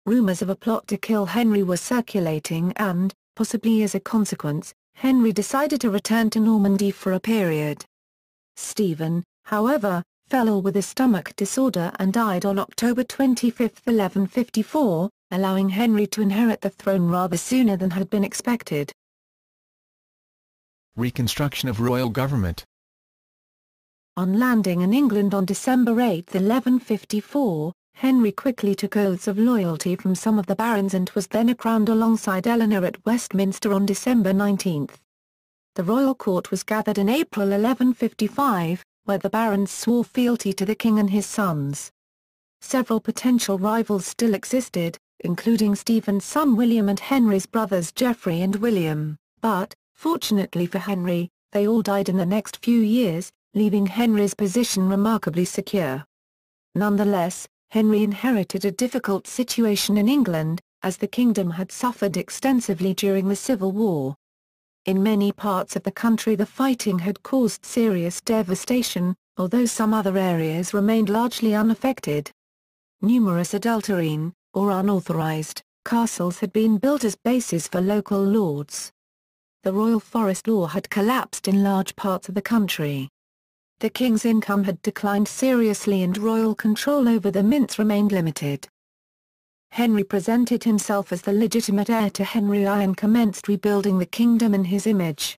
Rumors 0.05 0.41
of 0.41 0.49
a 0.49 0.55
plot 0.55 0.87
to 0.87 0.97
kill 0.97 1.25
Henry 1.25 1.63
were 1.63 1.77
circulating 1.77 2.73
and, 2.77 3.13
possibly 3.35 3.83
as 3.83 3.95
a 3.95 3.99
consequence, 3.99 4.73
Henry 4.93 5.31
decided 5.31 5.81
to 5.81 5.89
return 5.89 6.29
to 6.29 6.39
Normandy 6.39 6.91
for 6.91 7.13
a 7.13 7.19
period. 7.19 7.83
Stephen, 8.55 9.23
however, 9.45 10.03
fell 10.27 10.47
ill 10.47 10.61
with 10.61 10.77
a 10.77 10.81
stomach 10.81 11.35
disorder 11.35 11.91
and 11.99 12.13
died 12.13 12.45
on 12.45 12.59
October 12.59 13.03
25, 13.03 13.59
1154, 13.59 15.09
allowing 15.31 15.69
Henry 15.69 16.07
to 16.07 16.21
inherit 16.21 16.61
the 16.61 16.69
throne 16.69 17.09
rather 17.09 17.37
sooner 17.37 17.75
than 17.75 17.91
had 17.91 18.09
been 18.09 18.23
expected. 18.23 18.91
Reconstruction 20.95 21.67
of 21.67 21.81
royal 21.81 22.09
government 22.09 22.63
On 24.17 24.39
landing 24.39 24.79
in 24.79 24.93
England 24.93 25.33
on 25.33 25.43
December 25.43 25.99
8, 25.99 26.33
1154, 26.33 27.73
Henry 27.95 28.31
quickly 28.31 28.73
took 28.73 28.95
oaths 28.95 29.27
of 29.27 29.37
loyalty 29.37 29.97
from 29.97 30.15
some 30.15 30.39
of 30.39 30.45
the 30.45 30.55
barons 30.55 30.93
and 30.93 31.09
was 31.09 31.27
then 31.27 31.53
crowned 31.55 31.89
alongside 31.89 32.47
Eleanor 32.47 32.85
at 32.85 33.05
Westminster 33.05 33.73
on 33.73 33.85
December 33.85 34.31
19. 34.31 34.87
The 35.75 35.83
royal 35.83 36.15
court 36.15 36.49
was 36.49 36.63
gathered 36.63 36.97
in 36.97 37.09
April 37.09 37.47
1155, 37.47 38.85
where 39.03 39.17
the 39.17 39.29
barons 39.29 39.71
swore 39.71 40.05
fealty 40.05 40.53
to 40.53 40.65
the 40.65 40.75
king 40.75 40.97
and 40.97 41.09
his 41.09 41.25
sons. 41.25 41.91
Several 42.61 43.01
potential 43.01 43.59
rivals 43.59 44.05
still 44.05 44.33
existed, 44.33 44.97
including 45.25 45.75
Stephen's 45.75 46.23
son 46.23 46.55
William 46.55 46.87
and 46.87 47.01
Henry's 47.01 47.45
brothers 47.45 47.91
Geoffrey 47.91 48.39
and 48.39 48.55
William, 48.55 49.17
but, 49.41 49.73
fortunately 49.93 50.67
for 50.67 50.79
Henry, 50.79 51.27
they 51.51 51.67
all 51.67 51.81
died 51.81 52.07
in 52.07 52.15
the 52.15 52.25
next 52.25 52.63
few 52.63 52.79
years, 52.79 53.29
leaving 53.55 53.87
Henry's 53.87 54.33
position 54.33 54.87
remarkably 54.87 55.45
secure. 55.45 56.05
Nonetheless, 56.75 57.47
Henry 57.71 58.03
inherited 58.03 58.65
a 58.65 58.71
difficult 58.71 59.25
situation 59.25 59.97
in 59.97 60.07
England, 60.07 60.61
as 60.83 60.97
the 60.97 61.07
kingdom 61.07 61.49
had 61.49 61.71
suffered 61.71 62.17
extensively 62.17 62.93
during 62.93 63.27
the 63.27 63.35
Civil 63.35 63.71
War. 63.71 64.15
In 64.85 65.01
many 65.01 65.31
parts 65.31 65.75
of 65.75 65.83
the 65.83 65.91
country 65.91 66.35
the 66.35 66.45
fighting 66.45 66.99
had 66.99 67.23
caused 67.23 67.65
serious 67.65 68.21
devastation, 68.21 69.15
although 69.37 69.65
some 69.65 69.93
other 69.93 70.17
areas 70.17 70.73
remained 70.73 71.09
largely 71.09 71.55
unaffected. 71.55 72.29
Numerous 73.01 73.53
adulterine, 73.53 74.33
or 74.53 74.69
unauthorized, 74.69 75.61
castles 75.85 76.39
had 76.39 76.53
been 76.53 76.77
built 76.77 77.03
as 77.03 77.15
bases 77.15 77.67
for 77.67 77.81
local 77.81 78.21
lords. 78.21 78.91
The 79.63 79.73
royal 79.73 79.99
forest 79.99 80.47
law 80.47 80.67
had 80.67 80.89
collapsed 80.89 81.47
in 81.47 81.63
large 81.63 81.95
parts 81.95 82.29
of 82.29 82.35
the 82.35 82.41
country. 82.41 83.09
The 83.79 83.89
king's 83.89 84.23
income 84.23 84.63
had 84.63 84.81
declined 84.83 85.27
seriously 85.27 86.01
and 86.01 86.17
royal 86.17 86.55
control 86.55 87.09
over 87.09 87.29
the 87.29 87.43
mints 87.43 87.77
remained 87.77 88.13
limited. 88.13 88.69
Henry 89.71 90.05
presented 90.05 90.63
himself 90.63 91.11
as 91.11 91.21
the 91.21 91.33
legitimate 91.33 91.89
heir 91.89 92.09
to 92.11 92.23
Henry 92.23 92.65
I 92.65 92.83
and 92.83 92.95
commenced 92.95 93.49
rebuilding 93.49 93.99
the 93.99 94.05
kingdom 94.05 94.53
in 94.53 94.63
his 94.63 94.87
image. 94.87 95.37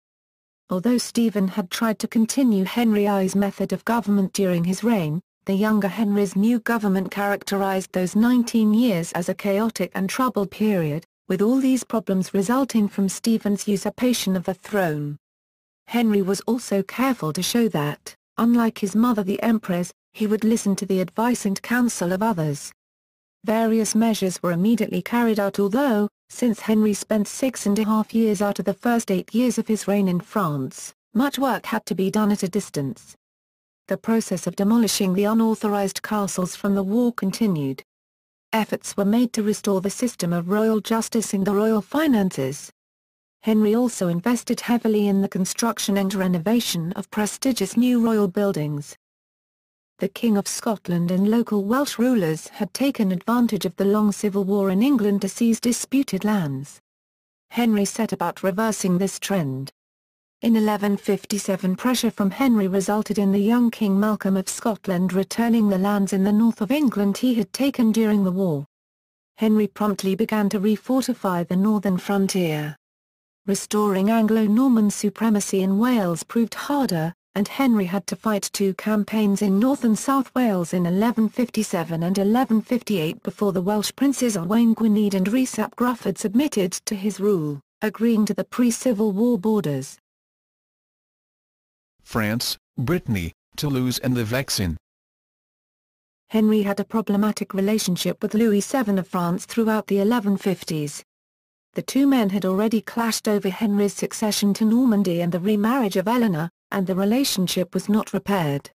Although 0.70 1.00
Stephen 1.00 1.48
had 1.48 1.72
tried 1.72 1.98
to 1.98 2.08
continue 2.08 2.64
Henry 2.66 3.08
I's 3.08 3.36
method 3.36 3.74
of 3.74 3.84
government 3.86 4.34
during 4.34 4.66
his 4.66 4.84
reign, 4.84 5.20
the 5.46 5.56
younger 5.56 5.88
Henry's 5.88 6.36
new 6.36 6.60
government 6.60 7.10
characterized 7.10 7.92
those 7.94 8.16
19 8.16 8.72
years 8.72 9.12
as 9.14 9.30
a 9.30 9.34
chaotic 9.34 9.92
and 9.96 10.08
troubled 10.08 10.52
period, 10.52 11.06
with 11.28 11.42
all 11.42 11.58
these 11.58 11.84
problems 11.84 12.36
resulting 12.36 12.88
from 12.88 13.10
Stephen's 13.10 13.68
usurpation 13.68 14.36
of 14.36 14.44
the 14.44 14.54
throne. 14.54 15.18
Henry 15.88 16.22
was 16.22 16.42
also 16.42 16.84
careful 16.84 17.34
to 17.34 17.42
show 17.42 17.68
that, 17.70 18.16
Unlike 18.38 18.80
his 18.80 18.96
mother 18.96 19.24
the 19.24 19.42
Empress, 19.42 19.92
he 20.14 20.28
would 20.28 20.44
listen 20.44 20.76
to 20.76 20.86
the 20.86 21.02
advice 21.02 21.46
and 21.46 21.62
counsel 21.62 22.12
of 22.12 22.22
others. 22.22 22.72
Various 23.44 23.96
measures 23.96 24.42
were 24.44 24.52
immediately 24.52 25.02
carried 25.02 25.40
out 25.40 25.60
although, 25.60 26.10
since 26.30 26.60
Henry 26.60 26.94
spent 26.94 27.28
six 27.28 27.66
and 27.66 27.80
a 27.80 27.86
half 27.86 28.14
years 28.14 28.42
out 28.42 28.60
of 28.60 28.66
the 28.66 28.74
first 28.74 29.10
eight 29.10 29.34
years 29.34 29.58
of 29.58 29.68
his 29.68 29.88
reign 29.88 30.08
in 30.08 30.20
France, 30.20 30.94
much 31.14 31.40
work 31.40 31.66
had 31.66 31.86
to 31.86 31.96
be 31.96 32.12
done 32.12 32.32
at 32.32 32.44
a 32.44 32.50
distance. 32.50 33.16
The 33.88 33.98
process 33.98 34.48
of 34.48 34.56
demolishing 34.56 35.14
the 35.14 35.24
unauthorized 35.24 36.02
castles 36.04 36.56
from 36.56 36.76
the 36.76 36.84
war 36.84 37.14
continued. 37.14 37.84
Efforts 38.52 38.98
were 38.98 39.06
made 39.06 39.34
to 39.34 39.44
restore 39.44 39.82
the 39.82 39.90
system 39.90 40.34
of 40.34 40.50
royal 40.50 40.82
justice 40.82 41.34
and 41.34 41.46
the 41.46 41.54
royal 41.54 41.82
finances. 41.82 42.70
Henry 43.42 43.76
also 43.76 44.08
invested 44.08 44.62
heavily 44.62 45.08
in 45.08 45.22
the 45.22 45.30
construction 45.30 45.98
and 45.98 46.14
renovation 46.14 46.92
of 46.94 47.10
prestigious 47.12 47.78
new 47.78 48.00
royal 48.00 48.28
buildings. 48.28 48.98
The 50.00 50.10
King 50.10 50.38
of 50.38 50.48
Scotland 50.48 51.10
and 51.10 51.30
local 51.32 51.64
Welsh 51.64 51.98
rulers 51.98 52.48
had 52.50 52.74
taken 52.74 53.12
advantage 53.12 53.66
of 53.66 53.76
the 53.78 53.86
long 53.86 54.12
civil 54.12 54.44
war 54.44 54.70
in 54.70 54.84
England 54.84 55.22
to 55.24 55.30
seize 55.30 55.60
disputed 55.60 56.24
lands. 56.24 56.80
Henry 57.50 57.86
set 57.86 58.12
about 58.12 58.44
reversing 58.44 59.00
this 59.00 59.18
trend. 59.18 59.72
In 60.44 60.54
1157 60.54 61.76
pressure 61.78 62.12
from 62.12 62.30
Henry 62.30 62.68
resulted 62.68 63.18
in 63.18 63.32
the 63.32 63.40
young 63.40 63.72
King 63.72 64.00
Malcolm 64.00 64.38
of 64.38 64.48
Scotland 64.48 65.14
returning 65.14 65.68
the 65.68 65.80
lands 65.80 66.14
in 66.14 66.24
the 66.24 66.32
north 66.32 66.62
of 66.62 66.70
England 66.70 67.18
he 67.18 67.34
had 67.34 67.52
taken 67.52 67.92
during 67.92 68.24
the 68.24 68.32
war. 68.32 68.68
Henry 69.38 69.66
promptly 69.66 70.14
began 70.14 70.48
to 70.50 70.60
refortify 70.60 71.48
the 71.48 71.56
northern 71.56 71.98
frontier. 71.98 72.77
Restoring 73.48 74.10
Anglo-Norman 74.10 74.92
supremacy 74.92 75.62
in 75.62 75.80
Wales 75.80 76.22
proved 76.22 76.54
harder, 76.54 77.14
and 77.34 77.48
Henry 77.48 77.86
had 77.86 78.06
to 78.08 78.16
fight 78.18 78.50
two 78.52 78.74
campaigns 78.74 79.42
in 79.42 79.58
North 79.58 79.86
and 79.86 79.98
South 79.98 80.36
Wales 80.36 80.74
in 80.74 80.84
1157 80.84 81.94
and 81.94 82.18
1158 82.18 83.24
before 83.24 83.54
the 83.54 83.62
Welsh 83.62 83.94
princes 83.96 84.36
Owain 84.36 84.74
Gwynedd 84.74 85.14
and 85.14 85.32
Rhys 85.32 85.58
ap 85.60 85.78
Gruffydd 85.78 86.18
submitted 86.18 86.74
to 86.74 86.94
his 86.94 87.22
rule, 87.22 87.62
agreeing 87.82 88.26
to 88.26 88.34
the 88.34 88.44
pre-Civil 88.44 89.14
War 89.14 89.40
borders. 89.40 89.98
France, 92.04 92.58
Brittany, 92.78 93.32
Toulouse 93.56 93.98
and 94.00 94.14
the 94.14 94.26
Vexin. 94.26 94.76
Henry 96.32 96.64
had 96.64 96.82
a 96.82 96.84
problematic 96.84 97.54
relationship 97.54 98.22
with 98.22 98.34
Louis 98.34 98.60
VII 98.60 98.98
of 98.98 99.08
France 99.08 99.46
throughout 99.46 99.88
the 99.88 99.96
1150s, 99.96 101.04
the 101.74 101.82
two 101.82 102.08
men 102.08 102.30
had 102.30 102.46
already 102.46 102.82
clashed 102.82 103.28
over 103.28 103.50
Henry's 103.50 103.94
succession 103.94 104.54
to 104.56 104.66
Normandy 104.66 105.22
and 105.22 105.32
the 105.32 105.40
remarriage 105.40 105.96
of 105.96 106.08
Eleanor, 106.08 106.50
and 106.72 106.88
the 106.88 106.96
relationship 106.96 107.74
was 107.74 107.88
not 107.88 108.14
repaired. 108.14 108.70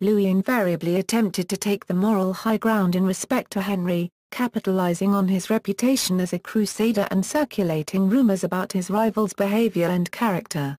Louis 0.00 0.26
invariably 0.26 0.96
attempted 0.96 1.48
to 1.48 1.56
take 1.56 1.86
the 1.86 1.94
moral 1.94 2.32
high 2.32 2.58
ground 2.58 2.94
in 2.94 3.06
respect 3.06 3.50
to 3.52 3.62
Henry, 3.62 4.10
capitalizing 4.30 5.14
on 5.14 5.28
his 5.28 5.48
reputation 5.48 6.20
as 6.20 6.32
a 6.32 6.38
crusader 6.38 7.08
and 7.10 7.24
circulating 7.24 8.08
rumors 8.08 8.44
about 8.44 8.72
his 8.72 8.90
rival's 8.90 9.32
behavior 9.32 9.88
and 9.88 10.12
character. 10.12 10.76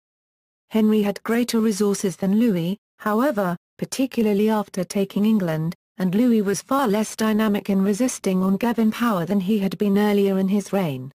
Henry 0.70 1.02
had 1.02 1.22
greater 1.22 1.60
resources 1.60 2.16
than 2.16 2.38
Louis, 2.38 2.78
however, 2.98 3.56
particularly 3.78 4.48
after 4.50 4.84
taking 4.84 5.24
England, 5.24 5.74
and 5.96 6.14
Louis 6.14 6.42
was 6.42 6.62
far 6.62 6.86
less 6.86 7.16
dynamic 7.16 7.70
in 7.70 7.82
resisting 7.82 8.42
Angevin 8.42 8.92
power 8.92 9.26
than 9.26 9.40
he 9.40 9.58
had 9.58 9.76
been 9.78 9.98
earlier 9.98 10.38
in 10.38 10.48
his 10.48 10.72
reign. 10.72 11.10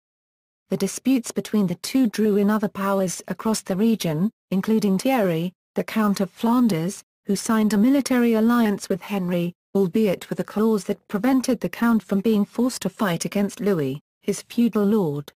The 0.73 0.77
disputes 0.77 1.29
between 1.29 1.67
the 1.67 1.75
two 1.75 2.07
drew 2.07 2.36
in 2.36 2.49
other 2.49 2.67
powers 2.67 3.21
across 3.27 3.62
the 3.62 3.75
region, 3.75 4.31
including 4.49 4.97
Thierry, 4.97 5.53
the 5.75 5.83
Count 5.83 6.19
of 6.19 6.31
Flanders, 6.31 7.03
who 7.27 7.36
signed 7.36 7.73
a 7.73 7.77
military 7.77 8.33
alliance 8.33 8.89
with 8.89 9.03
Henry, 9.03 9.53
albeit 9.75 10.31
with 10.31 10.39
a 10.39 10.43
clause 10.43 10.86
that 10.86 11.07
prevented 11.07 11.59
the 11.59 11.69
Count 11.69 12.01
from 12.01 12.21
being 12.21 12.43
forced 12.43 12.81
to 12.81 12.89
fight 12.89 13.23
against 13.23 13.59
Louis, 13.59 14.01
his 14.23 14.41
feudal 14.41 14.83
lord. 14.83 15.31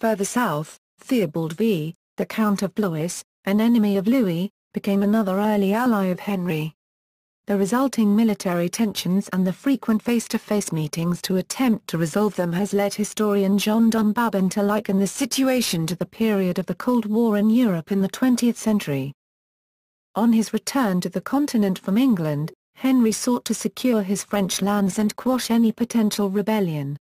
Further 0.00 0.26
south, 0.26 0.78
Theobald 0.98 1.54
V, 1.54 1.94
the 2.18 2.26
Count 2.26 2.60
of 2.60 2.74
Blois, 2.74 3.22
an 3.46 3.62
enemy 3.62 3.96
of 3.96 4.06
Louis, 4.06 4.50
became 4.74 5.02
another 5.02 5.38
early 5.38 5.72
ally 5.72 6.08
of 6.08 6.20
Henry. 6.20 6.74
The 7.48 7.56
resulting 7.56 8.14
military 8.14 8.68
tensions 8.68 9.30
and 9.32 9.46
the 9.46 9.54
frequent 9.54 10.02
face-to-face 10.02 10.70
meetings 10.70 11.22
to 11.22 11.36
attempt 11.36 11.88
to 11.88 11.96
resolve 11.96 12.36
them 12.36 12.52
has 12.52 12.74
led 12.74 12.92
historian 12.92 13.56
John 13.56 13.88
Dunbabin 13.88 14.50
to 14.50 14.62
liken 14.62 14.98
the 14.98 15.06
situation 15.06 15.86
to 15.86 15.96
the 15.96 16.04
period 16.04 16.58
of 16.58 16.66
the 16.66 16.74
Cold 16.74 17.06
War 17.06 17.38
in 17.38 17.48
Europe 17.48 17.90
in 17.90 18.02
the 18.02 18.08
20th 18.10 18.56
century. 18.56 19.14
On 20.14 20.34
his 20.34 20.52
return 20.52 21.00
to 21.00 21.08
the 21.08 21.22
continent 21.22 21.78
from 21.78 21.96
England, 21.96 22.52
Henry 22.74 23.12
sought 23.12 23.46
to 23.46 23.54
secure 23.54 24.02
his 24.02 24.24
French 24.24 24.60
lands 24.60 24.98
and 24.98 25.16
quash 25.16 25.50
any 25.50 25.72
potential 25.72 26.28
rebellion. 26.28 26.98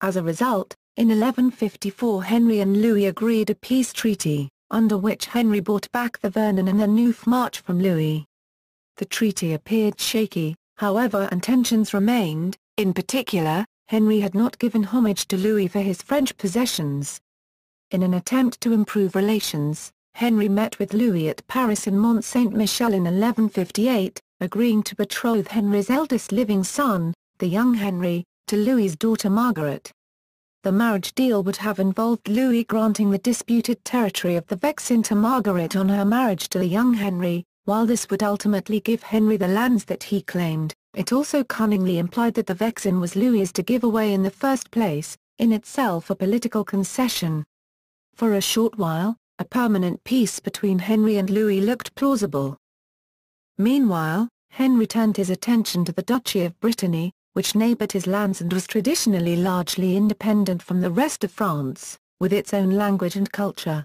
As 0.00 0.14
a 0.14 0.22
result, 0.22 0.76
in 0.96 1.08
1154 1.08 2.22
Henry 2.22 2.60
and 2.60 2.80
Louis 2.80 3.06
agreed 3.06 3.50
a 3.50 3.56
peace 3.56 3.92
treaty, 3.92 4.48
under 4.70 4.96
which 4.96 5.26
Henry 5.26 5.58
bought 5.58 5.90
back 5.90 6.20
the 6.20 6.30
Vernon 6.30 6.68
and 6.68 6.78
the 6.78 6.86
Neuf 6.86 7.26
March 7.26 7.58
from 7.58 7.80
Louis. 7.80 8.24
The 9.02 9.08
treaty 9.08 9.52
appeared 9.52 9.98
shaky, 9.98 10.54
however 10.76 11.28
and 11.32 11.42
tensions 11.42 11.92
remained, 11.92 12.56
in 12.76 12.94
particular, 12.94 13.64
Henry 13.88 14.20
had 14.20 14.32
not 14.32 14.60
given 14.60 14.84
homage 14.84 15.26
to 15.26 15.36
Louis 15.36 15.66
for 15.66 15.80
his 15.80 16.00
French 16.00 16.36
possessions. 16.36 17.20
In 17.90 18.04
an 18.04 18.14
attempt 18.14 18.60
to 18.60 18.72
improve 18.72 19.16
relations, 19.16 19.90
Henry 20.14 20.48
met 20.48 20.78
with 20.78 20.94
Louis 20.94 21.28
at 21.28 21.44
Paris 21.48 21.88
and 21.88 22.00
Mont 22.00 22.24
Saint-Michel 22.24 22.94
in 22.94 23.02
1158, 23.02 24.20
agreeing 24.40 24.84
to 24.84 24.94
betroth 24.94 25.48
Henry's 25.48 25.90
eldest 25.90 26.30
living 26.30 26.62
son, 26.62 27.12
the 27.38 27.48
young 27.48 27.74
Henry, 27.74 28.22
to 28.46 28.56
Louis's 28.56 28.94
daughter 28.94 29.28
Margaret. 29.28 29.90
The 30.62 30.70
marriage 30.70 31.12
deal 31.16 31.42
would 31.42 31.56
have 31.56 31.80
involved 31.80 32.28
Louis 32.28 32.62
granting 32.62 33.10
the 33.10 33.18
disputed 33.18 33.84
territory 33.84 34.36
of 34.36 34.46
the 34.46 34.54
Vexin 34.54 35.02
to 35.02 35.16
Margaret 35.16 35.74
on 35.74 35.88
her 35.88 36.04
marriage 36.04 36.48
to 36.50 36.60
the 36.60 36.66
young 36.66 36.94
Henry, 36.94 37.44
while 37.64 37.86
this 37.86 38.10
would 38.10 38.22
ultimately 38.22 38.80
give 38.80 39.02
Henry 39.02 39.36
the 39.36 39.46
lands 39.46 39.84
that 39.84 40.02
he 40.02 40.20
claimed, 40.20 40.74
it 40.94 41.12
also 41.12 41.44
cunningly 41.44 41.98
implied 41.98 42.34
that 42.34 42.46
the 42.46 42.54
Vexin 42.54 43.00
was 43.00 43.14
Louis's 43.14 43.52
to 43.52 43.62
give 43.62 43.84
away 43.84 44.12
in 44.12 44.22
the 44.22 44.30
first 44.30 44.70
place, 44.70 45.16
in 45.38 45.52
itself 45.52 46.10
a 46.10 46.14
political 46.16 46.64
concession. 46.64 47.44
For 48.14 48.34
a 48.34 48.40
short 48.40 48.76
while, 48.78 49.16
a 49.38 49.44
permanent 49.44 50.02
peace 50.04 50.40
between 50.40 50.80
Henry 50.80 51.16
and 51.18 51.30
Louis 51.30 51.60
looked 51.60 51.94
plausible. 51.94 52.56
Meanwhile, 53.58 54.28
Henry 54.50 54.86
turned 54.86 55.16
his 55.16 55.30
attention 55.30 55.84
to 55.84 55.92
the 55.92 56.02
Duchy 56.02 56.44
of 56.44 56.58
Brittany, 56.58 57.12
which 57.34 57.54
neighboured 57.54 57.92
his 57.92 58.06
lands 58.06 58.40
and 58.40 58.52
was 58.52 58.66
traditionally 58.66 59.36
largely 59.36 59.96
independent 59.96 60.62
from 60.62 60.80
the 60.80 60.90
rest 60.90 61.22
of 61.22 61.30
France, 61.30 61.96
with 62.18 62.32
its 62.32 62.52
own 62.52 62.70
language 62.70 63.16
and 63.16 63.30
culture 63.30 63.84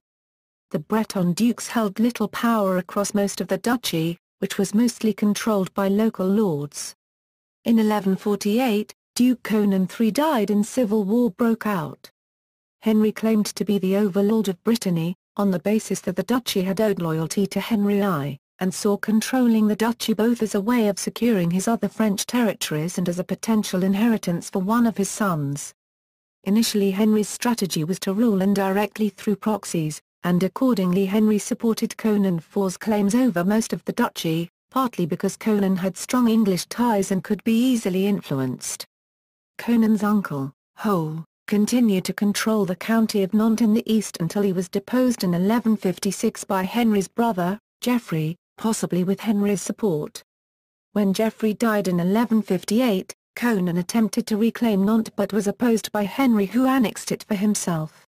the 0.71 0.79
Breton 0.79 1.31
dukes 1.31 1.67
held 1.67 1.99
little 1.99 2.27
power 2.27 2.77
across 2.77 3.13
most 3.13 3.39
of 3.39 3.47
the 3.47 3.57
duchy, 3.57 4.17
which 4.39 4.57
was 4.57 4.73
mostly 4.73 5.13
controlled 5.13 5.73
by 5.73 5.87
local 5.87 6.27
lords. 6.27 6.93
In 7.63 7.77
1148, 7.77 8.93
Duke 9.15 9.43
Conan 9.43 9.87
III 9.99 10.11
died 10.11 10.51
and 10.51 10.65
civil 10.65 11.05
war 11.05 11.31
broke 11.31 11.65
out. 11.65 12.11
Henry 12.81 13.11
claimed 13.11 13.47
to 13.47 13.63
be 13.63 13.77
the 13.77 13.95
overlord 13.95 14.49
of 14.49 14.61
Brittany, 14.63 15.15
on 15.37 15.51
the 15.51 15.59
basis 15.59 16.01
that 16.01 16.15
the 16.15 16.23
duchy 16.23 16.63
had 16.63 16.81
owed 16.81 17.01
loyalty 17.01 17.47
to 17.47 17.59
Henry 17.59 18.03
I, 18.03 18.37
and 18.59 18.73
saw 18.73 18.97
controlling 18.97 19.67
the 19.67 19.75
duchy 19.75 20.13
both 20.13 20.41
as 20.41 20.53
a 20.53 20.61
way 20.61 20.87
of 20.87 20.99
securing 20.99 21.51
his 21.51 21.67
other 21.67 21.87
French 21.87 22.25
territories 22.25 22.97
and 22.97 23.07
as 23.07 23.19
a 23.19 23.23
potential 23.23 23.83
inheritance 23.83 24.49
for 24.49 24.59
one 24.59 24.85
of 24.85 24.97
his 24.97 25.09
sons. 25.09 25.73
Initially 26.43 26.91
Henry's 26.91 27.29
strategy 27.29 27.83
was 27.83 27.99
to 27.99 28.13
rule 28.13 28.41
indirectly 28.41 29.09
through 29.09 29.37
proxies, 29.37 30.01
and 30.23 30.43
accordingly 30.43 31.05
Henry 31.05 31.37
supported 31.37 31.97
Conan 31.97 32.37
IV's 32.37 32.77
claims 32.77 33.15
over 33.15 33.43
most 33.43 33.73
of 33.73 33.83
the 33.85 33.93
duchy, 33.93 34.49
partly 34.71 35.05
because 35.05 35.37
Conan 35.37 35.77
had 35.77 35.97
strong 35.97 36.27
English 36.29 36.65
ties 36.65 37.11
and 37.11 37.23
could 37.23 37.43
be 37.43 37.57
easily 37.57 38.07
influenced. 38.07 38.85
Conan's 39.57 40.03
uncle, 40.03 40.53
Hoël, 40.79 41.23
continued 41.47 42.05
to 42.05 42.13
control 42.13 42.65
the 42.65 42.75
county 42.75 43.23
of 43.23 43.33
Nantes 43.33 43.61
in 43.61 43.73
the 43.73 43.91
east 43.91 44.17
until 44.19 44.41
he 44.41 44.53
was 44.53 44.67
deposed 44.69 45.23
in 45.23 45.31
1156 45.31 46.43
by 46.43 46.63
Henry's 46.63 47.07
brother, 47.07 47.59
Geoffrey, 47.81 48.35
possibly 48.57 49.03
with 49.03 49.21
Henry's 49.21 49.61
support. 49.61 50.23
When 50.93 51.13
Geoffrey 51.13 51.53
died 51.53 51.87
in 51.87 51.97
1158, 51.97 53.13
Conan 53.35 53.77
attempted 53.77 54.25
to 54.27 54.37
reclaim 54.37 54.83
Nantes 54.83 55.13
but 55.15 55.31
was 55.31 55.45
opposed 55.45 55.91
by 55.91 56.03
Henry 56.03 56.47
who 56.47 56.65
annexed 56.65 57.11
it 57.11 57.23
for 57.23 57.35
himself. 57.35 58.06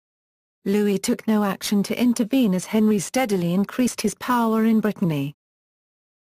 Louis 0.69 0.99
took 0.99 1.27
no 1.27 1.45
action 1.45 1.83
to 1.85 1.99
intervene 1.99 2.53
as 2.53 2.67
Henry 2.67 2.99
steadily 2.99 3.55
increased 3.55 4.03
his 4.03 4.15
power 4.17 4.67
in 4.67 4.81
Brittany. 4.81 5.35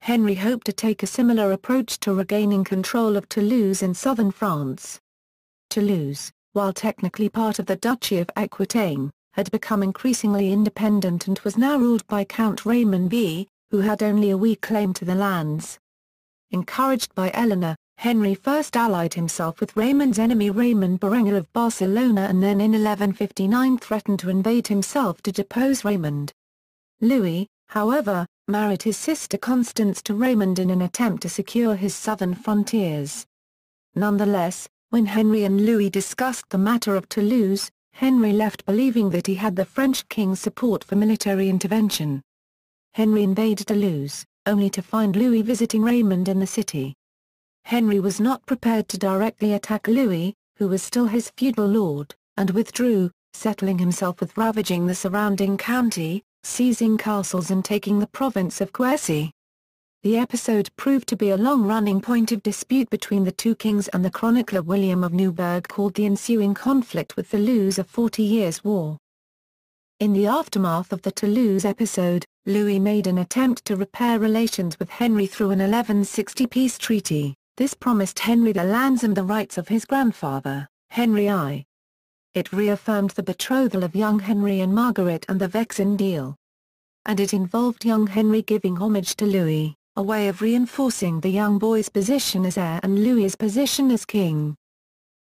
Henry 0.02 0.34
hoped 0.34 0.65
to 0.65 0.74
take 0.74 1.04
a 1.04 1.08
similar 1.08 1.52
approach 1.52 2.00
to 2.00 2.15
regaining 2.15 2.63
control 2.63 3.15
of 3.15 3.30
Toulouse 3.30 3.84
in 3.84 3.93
southern 3.93 4.32
France. 4.32 5.00
Toulouse, 5.69 6.32
while 6.54 6.74
technically 6.74 7.30
part 7.30 7.60
of 7.60 7.67
the 7.67 7.76
Duchy 7.76 8.17
of 8.17 8.30
Aquitaine, 8.36 9.12
had 9.34 9.52
become 9.52 9.84
increasingly 9.84 10.52
independent 10.52 11.28
and 11.28 11.38
was 11.41 11.56
now 11.56 11.78
ruled 11.78 12.06
by 12.08 12.24
Count 12.24 12.65
Raymond 12.65 13.12
V, 13.12 13.48
who 13.69 13.82
had 13.82 14.02
only 14.02 14.32
a 14.32 14.38
weak 14.38 14.62
claim 14.62 14.93
to 14.93 15.06
the 15.06 15.13
lands. 15.13 15.78
Encouraged 16.50 17.13
by 17.13 17.30
Eleanor, 17.36 17.76
Henry 17.97 18.36
first 18.36 18.75
allied 18.75 19.13
himself 19.13 19.60
with 19.62 19.77
Raymond's 19.77 20.19
enemy 20.19 20.49
Raymond 20.49 20.99
Berenguer 20.99 21.38
of 21.38 21.51
Barcelona 21.53 22.21
and 22.21 22.43
then 22.43 22.60
in 22.60 22.71
1159 22.71 23.77
threatened 23.77 24.19
to 24.19 24.29
invade 24.29 24.67
himself 24.67 25.21
to 25.21 25.32
depose 25.32 25.86
Raymond. 25.86 26.34
Louis, 26.99 27.47
however, 27.67 28.27
married 28.47 28.84
his 28.84 28.97
sister 28.97 29.38
Constance 29.38 30.01
to 30.01 30.15
Raymond 30.15 30.60
in 30.60 30.69
an 30.69 30.82
attempt 30.82 31.21
to 31.21 31.29
secure 31.29 31.75
his 31.75 31.95
southern 31.95 32.36
frontiers. 32.36 33.25
Nonetheless, 33.95 34.67
when 34.89 35.06
Henry 35.06 35.45
and 35.45 35.65
Louis 35.65 35.89
discussed 35.89 36.49
the 36.49 36.58
matter 36.58 36.95
of 36.95 37.08
Toulouse, 37.08 37.71
Henry 37.93 38.34
left 38.34 38.65
believing 38.65 39.12
that 39.12 39.27
he 39.27 39.36
had 39.36 39.56
the 39.56 39.65
French 39.65 40.10
king's 40.10 40.41
support 40.41 40.84
for 40.84 40.95
military 40.95 41.47
intervention. 41.47 42.21
Henry 42.95 43.23
invaded 43.23 43.67
Toulouse, 43.67 44.25
only 44.45 44.69
to 44.71 44.82
find 44.82 45.15
Louis 45.15 45.41
visiting 45.41 45.84
Raymond 45.84 46.27
in 46.27 46.39
the 46.39 46.47
city. 46.47 46.95
Henry 47.65 47.99
was 47.99 48.19
not 48.19 48.45
prepared 48.45 48.88
to 48.89 48.97
directly 48.97 49.54
attack 49.54 49.88
Louis, 49.88 50.34
who 50.58 50.67
was 50.67 50.84
still 50.84 51.08
his 51.08 51.32
feudal 51.38 51.65
lord, 51.65 52.13
and 52.38 52.52
withdrew, 52.52 53.10
settling 53.34 53.80
himself 53.80 54.19
with 54.19 54.38
ravaging 54.38 54.86
the 54.86 54.95
surrounding 54.95 55.58
county, 55.58 56.23
seizing 56.43 56.97
castles 56.97 57.49
and 57.49 57.63
taking 57.65 57.99
the 57.99 58.08
province 58.08 58.62
of 58.62 58.73
Quercy. 58.73 59.32
The 60.04 60.17
episode 60.17 60.69
proved 60.76 61.08
to 61.08 61.15
be 61.15 61.30
a 61.30 61.38
long-running 61.38 62.02
point 62.02 62.34
of 62.34 62.43
dispute 62.43 62.89
between 62.89 63.23
the 63.23 63.32
two 63.32 63.56
kings 63.56 63.88
and 63.88 64.04
the 64.04 64.12
chronicler 64.12 64.62
William 64.62 65.04
of 65.04 65.13
Newburgh 65.13 65.67
called 65.67 65.93
the 65.93 66.06
ensuing 66.06 66.54
conflict 66.54 67.15
with 67.15 67.32
the 67.32 67.38
Toulouse 67.38 67.80
a 67.80 67.86
Forty 67.86 68.23
Years' 68.23 68.63
War. 68.63 68.97
In 70.02 70.12
the 70.12 70.28
aftermath 70.28 70.91
of 70.91 71.04
the 71.04 71.12
Toulouse 71.12 71.63
episode, 71.63 72.26
Louis 72.45 72.80
made 72.80 73.08
an 73.08 73.17
attempt 73.17 73.63
to 73.65 73.78
repair 73.78 74.19
relations 74.19 74.78
with 74.78 74.89
Henry 74.89 75.26
through 75.26 75.52
an 75.52 75.60
1160 75.60 76.47
peace 76.47 76.78
treaty. 76.78 77.34
This 77.56 77.76
promised 77.76 78.18
Henry 78.18 78.52
the 78.52 78.63
lands 78.63 79.04
and 79.04 79.16
the 79.16 79.24
rights 79.24 79.60
of 79.60 79.68
his 79.68 79.86
grandfather, 79.86 80.68
Henry 80.89 81.30
I. 81.30 81.66
It 82.34 82.52
reaffirmed 82.52 83.12
the 83.12 83.22
betrothal 83.22 83.84
of 83.84 83.96
young 83.96 84.18
Henry 84.18 84.60
and 84.62 84.74
Margaret 84.74 85.24
and 85.30 85.39
the 85.39 85.48
Vexin 85.48 85.96
deal. 85.96 86.36
And 87.06 87.20
it 87.20 87.32
involved 87.32 87.86
young 87.86 88.08
Henry 88.08 88.42
giving 88.42 88.78
homage 88.78 89.16
to 89.18 89.28
Louis, 89.28 89.76
a 89.96 90.02
way 90.02 90.30
of 90.30 90.42
reinforcing 90.42 91.20
the 91.20 91.30
young 91.30 91.60
boy's 91.60 91.89
position 91.89 92.44
as 92.44 92.58
heir 92.58 92.80
and 92.82 93.04
Louis's 93.04 93.36
position 93.36 93.92
as 93.92 94.04
king. 94.04 94.56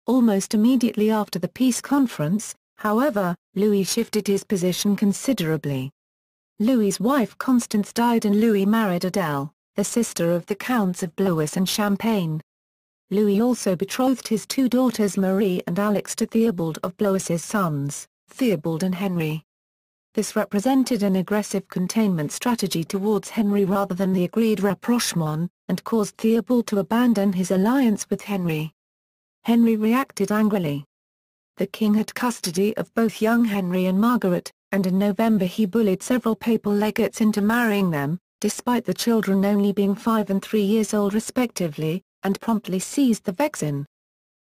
Almost 0.07 0.55
immediately 0.55 1.11
after 1.11 1.37
the 1.37 1.47
peace 1.49 1.81
conference, 1.81 2.55
however, 2.77 3.35
Louis 3.53 3.83
shifted 3.83 4.25
his 4.25 4.43
position 4.43 4.95
considerably. 4.95 5.91
Louis's 6.59 6.99
wife 6.99 7.37
Constance 7.37 7.93
died 7.93 8.25
and 8.25 8.41
Louis 8.41 8.65
married 8.65 9.05
Adele, 9.05 9.52
the 9.75 9.83
sister 9.83 10.31
of 10.31 10.45
the 10.45 10.55
Counts 10.55 11.01
of 11.01 11.15
Blois 11.15 11.57
and 11.57 11.67
Champagne. 11.67 12.39
Louis 13.09 13.41
also 13.41 13.75
betrothed 13.75 14.27
his 14.27 14.45
two 14.45 14.69
daughters 14.69 15.17
Marie 15.17 15.63
and 15.65 15.79
Alix 15.79 16.15
to 16.17 16.27
Theobald 16.27 16.77
of 16.83 16.95
Blois's 16.97 17.43
sons, 17.43 18.07
Theobald 18.29 18.83
and 18.83 18.93
Henry. 18.93 19.43
This 20.13 20.35
represented 20.35 21.01
an 21.01 21.15
aggressive 21.15 21.67
containment 21.69 22.31
strategy 22.31 22.83
towards 22.83 23.29
Henry 23.29 23.65
rather 23.65 23.95
than 23.95 24.13
the 24.13 24.25
agreed 24.25 24.61
rapprochement, 24.61 25.49
and 25.67 25.83
caused 25.83 26.17
Theobald 26.17 26.67
to 26.67 26.77
abandon 26.77 27.33
his 27.33 27.49
alliance 27.49 28.07
with 28.11 28.21
Henry. 28.21 28.71
Henry 29.43 29.75
reacted 29.75 30.31
angrily. 30.31 30.85
The 31.57 31.65
king 31.65 31.95
had 31.95 32.13
custody 32.13 32.77
of 32.77 32.93
both 32.93 33.23
young 33.23 33.45
Henry 33.45 33.87
and 33.87 33.99
Margaret, 33.99 34.51
and 34.71 34.85
in 34.85 34.99
November 34.99 35.45
he 35.45 35.65
bullied 35.65 36.03
several 36.03 36.35
papal 36.35 36.73
legates 36.73 37.21
into 37.21 37.41
marrying 37.41 37.89
them, 37.89 38.19
despite 38.43 38.83
the 38.83 38.93
children 38.93 39.45
only 39.45 39.71
being 39.71 39.95
five 39.95 40.29
and 40.29 40.43
three 40.43 40.61
years 40.61 40.93
old 40.93 41.13
respectively, 41.13 42.03
and 42.23 42.41
promptly 42.41 42.77
seized 42.77 43.23
the 43.23 43.31
Vexin. 43.31 43.85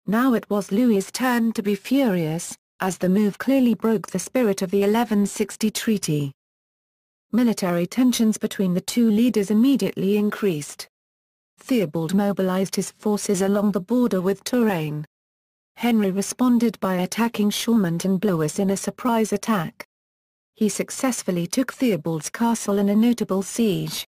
Now 0.04 0.34
it 0.34 0.50
was 0.50 0.72
Louis's 0.72 1.12
turn 1.12 1.52
to 1.52 1.62
be 1.62 1.76
furious, 1.76 2.56
as 2.80 2.98
the 2.98 3.08
move 3.08 3.38
clearly 3.38 3.74
broke 3.74 4.08
the 4.08 4.18
spirit 4.18 4.62
of 4.62 4.72
the 4.72 4.80
1160 4.80 5.70
treaty. 5.70 6.32
Military 7.30 7.86
tensions 7.86 8.36
between 8.36 8.74
the 8.74 8.80
two 8.80 9.08
leaders 9.08 9.52
immediately 9.52 10.16
increased. 10.16 10.88
Theobald 11.58 12.14
mobilized 12.14 12.74
his 12.74 12.90
forces 12.90 13.42
along 13.42 13.70
the 13.70 13.80
border 13.80 14.20
with 14.20 14.42
Touraine. 14.42 15.04
Henry 15.76 16.10
responded 16.10 16.80
by 16.80 16.96
attacking 16.96 17.50
Chaumont 17.50 18.04
and 18.04 18.20
Blois 18.20 18.58
in 18.58 18.70
a 18.70 18.76
surprise 18.76 19.32
attack 19.32 19.86
he 20.56 20.68
successfully 20.68 21.46
took 21.46 21.72
Theobald's 21.72 22.30
castle 22.30 22.78
in 22.78 22.88
a 22.88 22.94
notable 22.94 23.42
siege. 23.42 24.06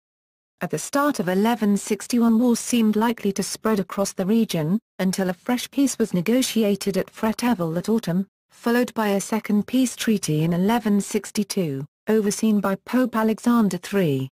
At 0.61 0.71
the 0.71 0.79
start 0.79 1.21
of 1.21 1.27
1161 1.27 2.39
war 2.39 2.57
seemed 2.57 2.97
likely 2.97 3.33
to 3.33 3.43
spread 3.43 3.81
across 3.81 4.13
the 4.13 4.27
region, 4.27 4.79
until 4.99 5.31
a 5.31 5.35
fresh 5.35 5.71
peace 5.71 5.99
was 5.99 6.15
negotiated 6.15 6.97
at 6.97 7.13
Fréteval 7.13 7.75
that 7.75 7.89
autumn, 7.89 8.27
followed 8.51 8.93
by 8.95 9.09
a 9.09 9.21
second 9.21 9.67
peace 9.67 9.95
treaty 9.95 10.39
in 10.39 10.51
1162, 10.51 11.85
overseen 12.09 12.61
by 12.61 12.75
Pope 12.75 13.15
Alexander 13.15 13.79
III. 13.93 14.29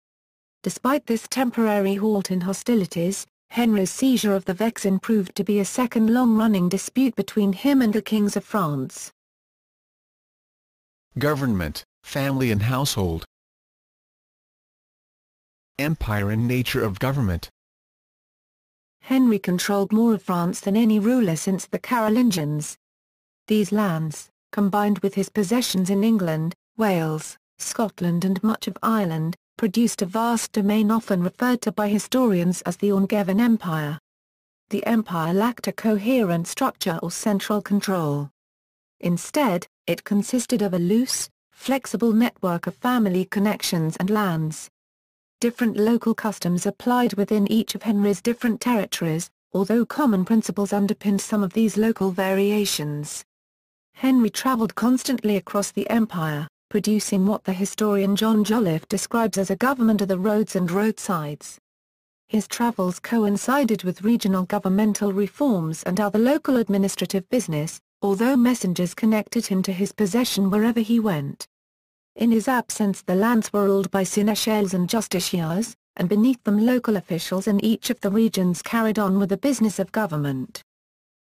Despite 0.64 1.06
this 1.06 1.28
temporary 1.28 1.96
halt 1.96 2.30
in 2.30 2.42
hostilities, 2.42 3.26
Henry's 3.50 3.92
seizure 3.92 4.36
of 4.36 4.46
the 4.46 4.54
Vexin 4.54 5.02
proved 5.02 5.36
to 5.36 5.44
be 5.44 5.60
a 5.60 5.66
second 5.66 6.14
long-running 6.14 6.70
dispute 6.70 7.16
between 7.16 7.54
him 7.54 7.82
and 7.82 7.94
the 7.94 8.02
kings 8.02 8.36
of 8.36 8.44
France. 8.44 9.12
Government 11.18 11.84
family 12.04 12.52
and 12.52 12.64
household. 12.64 13.26
Empire 15.80 16.30
and 16.30 16.48
nature 16.48 16.84
of 16.84 17.00
government 17.00 17.50
Henry 19.02 19.40
controlled 19.40 19.92
more 19.92 20.14
of 20.14 20.22
France 20.22 20.60
than 20.60 20.78
any 20.78 21.00
ruler 21.00 21.36
since 21.36 21.66
the 21.66 21.80
Carolingians. 21.80 22.78
These 23.48 23.72
lands, 23.72 24.30
combined 24.52 25.00
with 25.00 25.16
his 25.16 25.30
possessions 25.30 25.90
in 25.90 26.04
England, 26.04 26.54
Wales, 26.78 27.38
Scotland 27.58 28.24
and 28.24 28.42
much 28.44 28.68
of 28.68 28.78
Ireland, 28.84 29.36
produced 29.58 30.02
a 30.02 30.06
vast 30.06 30.52
domain 30.52 30.92
often 30.92 31.24
referred 31.24 31.62
to 31.64 31.72
by 31.72 31.88
historians 31.88 32.62
as 32.62 32.78
the 32.78 32.92
Angevin 32.92 33.40
Empire. 33.40 34.00
The 34.70 34.86
empire 34.86 35.34
lacked 35.34 35.68
a 35.68 35.72
coherent 35.72 36.48
structure 36.48 37.00
or 37.04 37.12
central 37.12 37.62
control. 37.62 38.30
Instead, 39.00 39.68
it 39.88 40.04
consisted 40.04 40.62
of 40.62 40.74
a 40.74 40.80
loose, 40.80 41.30
flexible 41.62 42.12
network 42.12 42.66
of 42.66 42.74
family 42.74 43.24
connections 43.24 43.96
and 43.98 44.10
lands. 44.10 44.68
Different 45.40 45.78
local 45.78 46.16
customs 46.16 46.66
applied 46.66 47.14
within 47.14 47.50
each 47.52 47.76
of 47.76 47.84
Henry's 47.84 48.20
different 48.20 48.60
territories, 48.60 49.30
although 49.54 49.86
common 49.86 50.26
principles 50.26 50.74
underpinned 50.74 51.22
some 51.22 51.44
of 51.44 51.54
these 51.54 51.78
local 51.78 52.10
variations. 52.10 53.24
Henry 53.94 54.32
travelled 54.32 54.74
constantly 54.74 55.38
across 55.38 55.70
the 55.70 55.88
empire, 55.92 56.48
producing 56.72 57.28
what 57.28 57.44
the 57.44 57.54
historian 57.54 58.16
John 58.16 58.44
Jolliffe 58.44 58.88
describes 58.90 59.38
as 59.38 59.52
a 59.52 59.56
government 59.56 60.02
of 60.02 60.08
the 60.08 60.18
roads 60.18 60.56
and 60.56 60.72
roadsides. 60.72 61.60
His 62.28 62.48
travels 62.48 62.98
coincided 62.98 63.84
with 63.84 64.02
regional 64.02 64.46
governmental 64.46 65.14
reforms 65.14 65.84
and 65.84 66.00
other 66.00 66.18
local 66.18 66.58
administrative 66.58 67.30
business, 67.30 67.80
although 68.02 68.36
messengers 68.36 68.96
connected 68.96 69.46
him 69.46 69.62
to 69.62 69.72
his 69.72 69.92
possession 69.92 70.50
wherever 70.50 70.80
he 70.80 71.00
went. 71.00 71.46
In 72.16 72.32
his 72.32 72.48
absence 72.48 73.02
the 73.02 73.16
lands 73.16 73.54
were 73.54 73.66
ruled 73.66 73.90
by 73.90 74.04
seneschals 74.04 74.74
and 74.74 74.90
justiciars, 74.90 75.76
and 75.96 76.10
beneath 76.10 76.44
them 76.44 76.66
local 76.66 76.98
officials 76.98 77.48
in 77.48 77.64
each 77.64 77.90
of 77.90 78.00
the 78.02 78.12
regions 78.12 78.62
carried 78.62 79.00
on 79.00 79.18
with 79.20 79.30
the 79.30 79.38
business 79.38 79.80
of 79.80 79.92
government. 79.92 80.64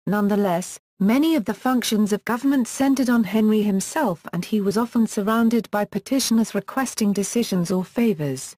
Nonetheless, 0.06 0.78
many 1.00 1.34
of 1.34 1.44
the 1.44 1.54
functions 1.54 2.12
of 2.12 2.24
government 2.24 2.68
centered 2.68 3.10
on 3.10 3.24
Henry 3.24 3.62
himself 3.62 4.26
and 4.32 4.44
he 4.44 4.60
was 4.60 4.76
often 4.76 5.06
surrounded 5.06 5.70
by 5.70 5.84
petitioners 5.84 6.54
requesting 6.54 7.12
decisions 7.12 7.70
or 7.70 7.84
favors. 7.84 8.54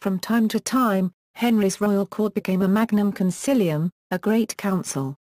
From 0.00 0.18
time 0.18 0.48
to 0.48 0.60
time, 0.60 1.12
Henry's 1.34 1.80
royal 1.80 2.06
court 2.06 2.34
became 2.34 2.62
a 2.62 2.68
magnum 2.68 3.12
concilium, 3.12 3.90
a 4.10 4.18
great 4.18 4.56
council. 4.56 5.16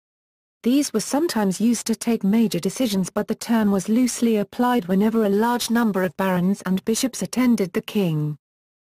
These 0.63 0.93
were 0.93 1.01
sometimes 1.01 1.59
used 1.59 1.85
to 1.87 1.95
take 1.95 2.23
major 2.23 2.59
decisions 2.59 3.09
but 3.09 3.27
the 3.27 3.35
term 3.35 3.69
was 3.69 3.89
loosely 3.89 4.37
applied 4.37 4.85
whenever 4.85 5.25
a 5.25 5.29
large 5.29 5.69
number 5.69 6.03
of 6.03 6.15
barons 6.15 6.61
and 6.65 6.83
bishops 6.85 7.21
attended 7.21 7.73
the 7.73 7.81
king. 7.81 8.37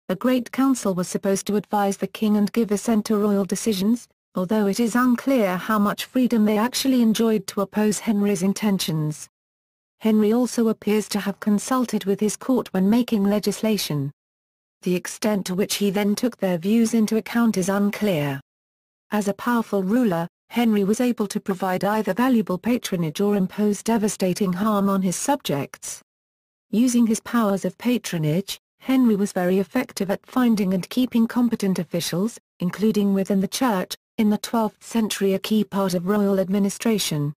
A 0.08 0.14
great 0.14 0.52
council 0.52 0.94
was 0.94 1.08
supposed 1.08 1.44
to 1.48 1.56
advise 1.56 1.96
the 1.96 2.06
king 2.06 2.36
and 2.36 2.52
give 2.52 2.70
assent 2.70 3.04
to 3.06 3.16
royal 3.16 3.44
decisions, 3.44 4.06
although 4.36 4.68
it 4.68 4.78
is 4.78 4.94
unclear 4.94 5.56
how 5.56 5.76
much 5.76 6.04
freedom 6.04 6.44
they 6.44 6.56
actually 6.56 7.02
enjoyed 7.02 7.48
to 7.48 7.62
oppose 7.62 7.98
Henry's 7.98 8.44
intentions. 8.44 9.28
Henry 9.98 10.32
also 10.32 10.68
appears 10.68 11.08
to 11.08 11.18
have 11.18 11.40
consulted 11.40 12.04
with 12.04 12.20
his 12.20 12.36
court 12.36 12.72
when 12.72 12.88
making 12.88 13.24
legislation. 13.24 14.12
The 14.82 14.94
extent 14.94 15.46
to 15.46 15.56
which 15.56 15.74
he 15.76 15.90
then 15.90 16.14
took 16.14 16.36
their 16.36 16.58
views 16.58 16.94
into 16.94 17.16
account 17.16 17.56
is 17.56 17.68
unclear. 17.68 18.40
As 19.10 19.26
a 19.26 19.34
powerful 19.34 19.82
ruler, 19.82 20.28
Henry 20.48 20.84
was 20.84 21.00
able 21.00 21.26
to 21.26 21.40
provide 21.40 21.84
either 21.84 22.14
valuable 22.14 22.58
patronage 22.58 23.20
or 23.20 23.36
impose 23.36 23.82
devastating 23.82 24.54
harm 24.54 24.88
on 24.88 25.02
his 25.02 25.16
subjects. 25.16 26.02
Using 26.70 27.06
his 27.06 27.20
powers 27.20 27.64
of 27.64 27.78
patronage, 27.78 28.58
Henry 28.80 29.16
was 29.16 29.32
very 29.32 29.58
effective 29.58 30.10
at 30.10 30.26
finding 30.26 30.72
and 30.72 30.88
keeping 30.88 31.26
competent 31.26 31.78
officials, 31.78 32.38
including 32.60 33.14
within 33.14 33.40
the 33.40 33.48
church, 33.48 33.94
in 34.18 34.30
the 34.30 34.38
12th 34.38 34.82
century 34.82 35.34
a 35.34 35.38
key 35.38 35.64
part 35.64 35.92
of 35.92 36.06
royal 36.06 36.40
administration. 36.40 37.34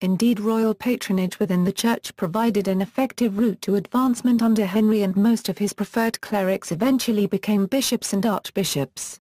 Indeed 0.00 0.38
royal 0.38 0.74
patronage 0.74 1.38
within 1.38 1.64
the 1.64 1.72
church 1.72 2.14
provided 2.16 2.68
an 2.68 2.82
effective 2.82 3.38
route 3.38 3.62
to 3.62 3.76
advancement 3.76 4.42
under 4.42 4.66
Henry 4.66 5.02
and 5.02 5.16
most 5.16 5.48
of 5.48 5.58
his 5.58 5.72
preferred 5.72 6.20
clerics 6.20 6.70
eventually 6.70 7.26
became 7.26 7.66
bishops 7.66 8.12
and 8.12 8.26
archbishops. 8.26 9.18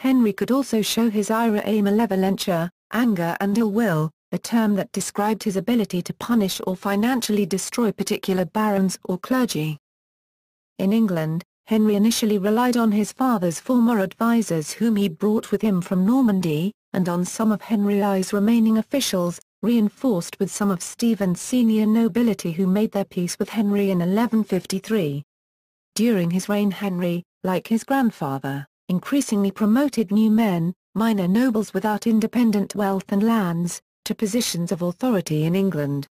Henry 0.00 0.32
could 0.32 0.50
also 0.50 0.80
show 0.80 1.10
his 1.10 1.30
ira 1.30 1.60
e 1.68 1.82
malevolentia, 1.82 2.70
anger 2.90 3.36
and 3.38 3.58
ill 3.58 3.70
will, 3.70 4.10
a 4.32 4.38
term 4.38 4.74
that 4.74 4.90
described 4.92 5.42
his 5.42 5.56
ability 5.58 6.00
to 6.00 6.14
punish 6.14 6.58
or 6.66 6.74
financially 6.74 7.44
destroy 7.44 7.92
particular 7.92 8.46
barons 8.46 8.98
or 9.04 9.18
clergy. 9.18 9.76
In 10.78 10.94
England, 10.94 11.44
Henry 11.66 11.96
initially 11.96 12.38
relied 12.38 12.78
on 12.78 12.92
his 12.92 13.12
father's 13.12 13.60
former 13.60 14.00
advisers 14.00 14.72
whom 14.72 14.96
he 14.96 15.06
brought 15.06 15.52
with 15.52 15.60
him 15.60 15.82
from 15.82 16.06
Normandy, 16.06 16.72
and 16.94 17.06
on 17.06 17.22
some 17.22 17.52
of 17.52 17.60
Henry 17.60 18.02
I's 18.02 18.32
remaining 18.32 18.78
officials, 18.78 19.38
reinforced 19.62 20.38
with 20.40 20.50
some 20.50 20.70
of 20.70 20.82
Stephen's 20.82 21.42
senior 21.42 21.84
nobility 21.84 22.52
who 22.52 22.66
made 22.66 22.92
their 22.92 23.04
peace 23.04 23.38
with 23.38 23.50
Henry 23.50 23.90
in 23.90 23.98
1153. 23.98 25.22
During 25.94 26.30
his 26.30 26.48
reign 26.48 26.70
Henry, 26.70 27.22
like 27.44 27.66
his 27.66 27.84
grandfather, 27.84 28.66
increasingly 28.90 29.52
promoted 29.52 30.10
new 30.10 30.32
men, 30.32 30.74
minor 30.96 31.28
nobles 31.28 31.72
without 31.72 32.08
independent 32.08 32.74
wealth 32.74 33.04
and 33.10 33.22
lands, 33.22 33.80
to 34.04 34.16
positions 34.16 34.72
of 34.72 34.82
authority 34.82 35.44
in 35.44 35.54
England. 35.54 36.08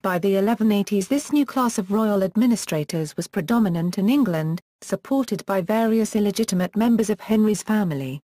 By 0.00 0.20
the 0.20 0.34
1180s 0.34 1.08
this 1.08 1.32
new 1.32 1.44
class 1.44 1.76
of 1.76 1.90
royal 1.90 2.22
administrators 2.22 3.16
was 3.16 3.26
predominant 3.26 3.98
in 3.98 4.08
England, 4.08 4.60
supported 4.80 5.44
by 5.44 5.60
various 5.60 6.14
illegitimate 6.14 6.76
members 6.76 7.10
of 7.10 7.18
Henry's 7.18 7.64
family. 7.64 8.20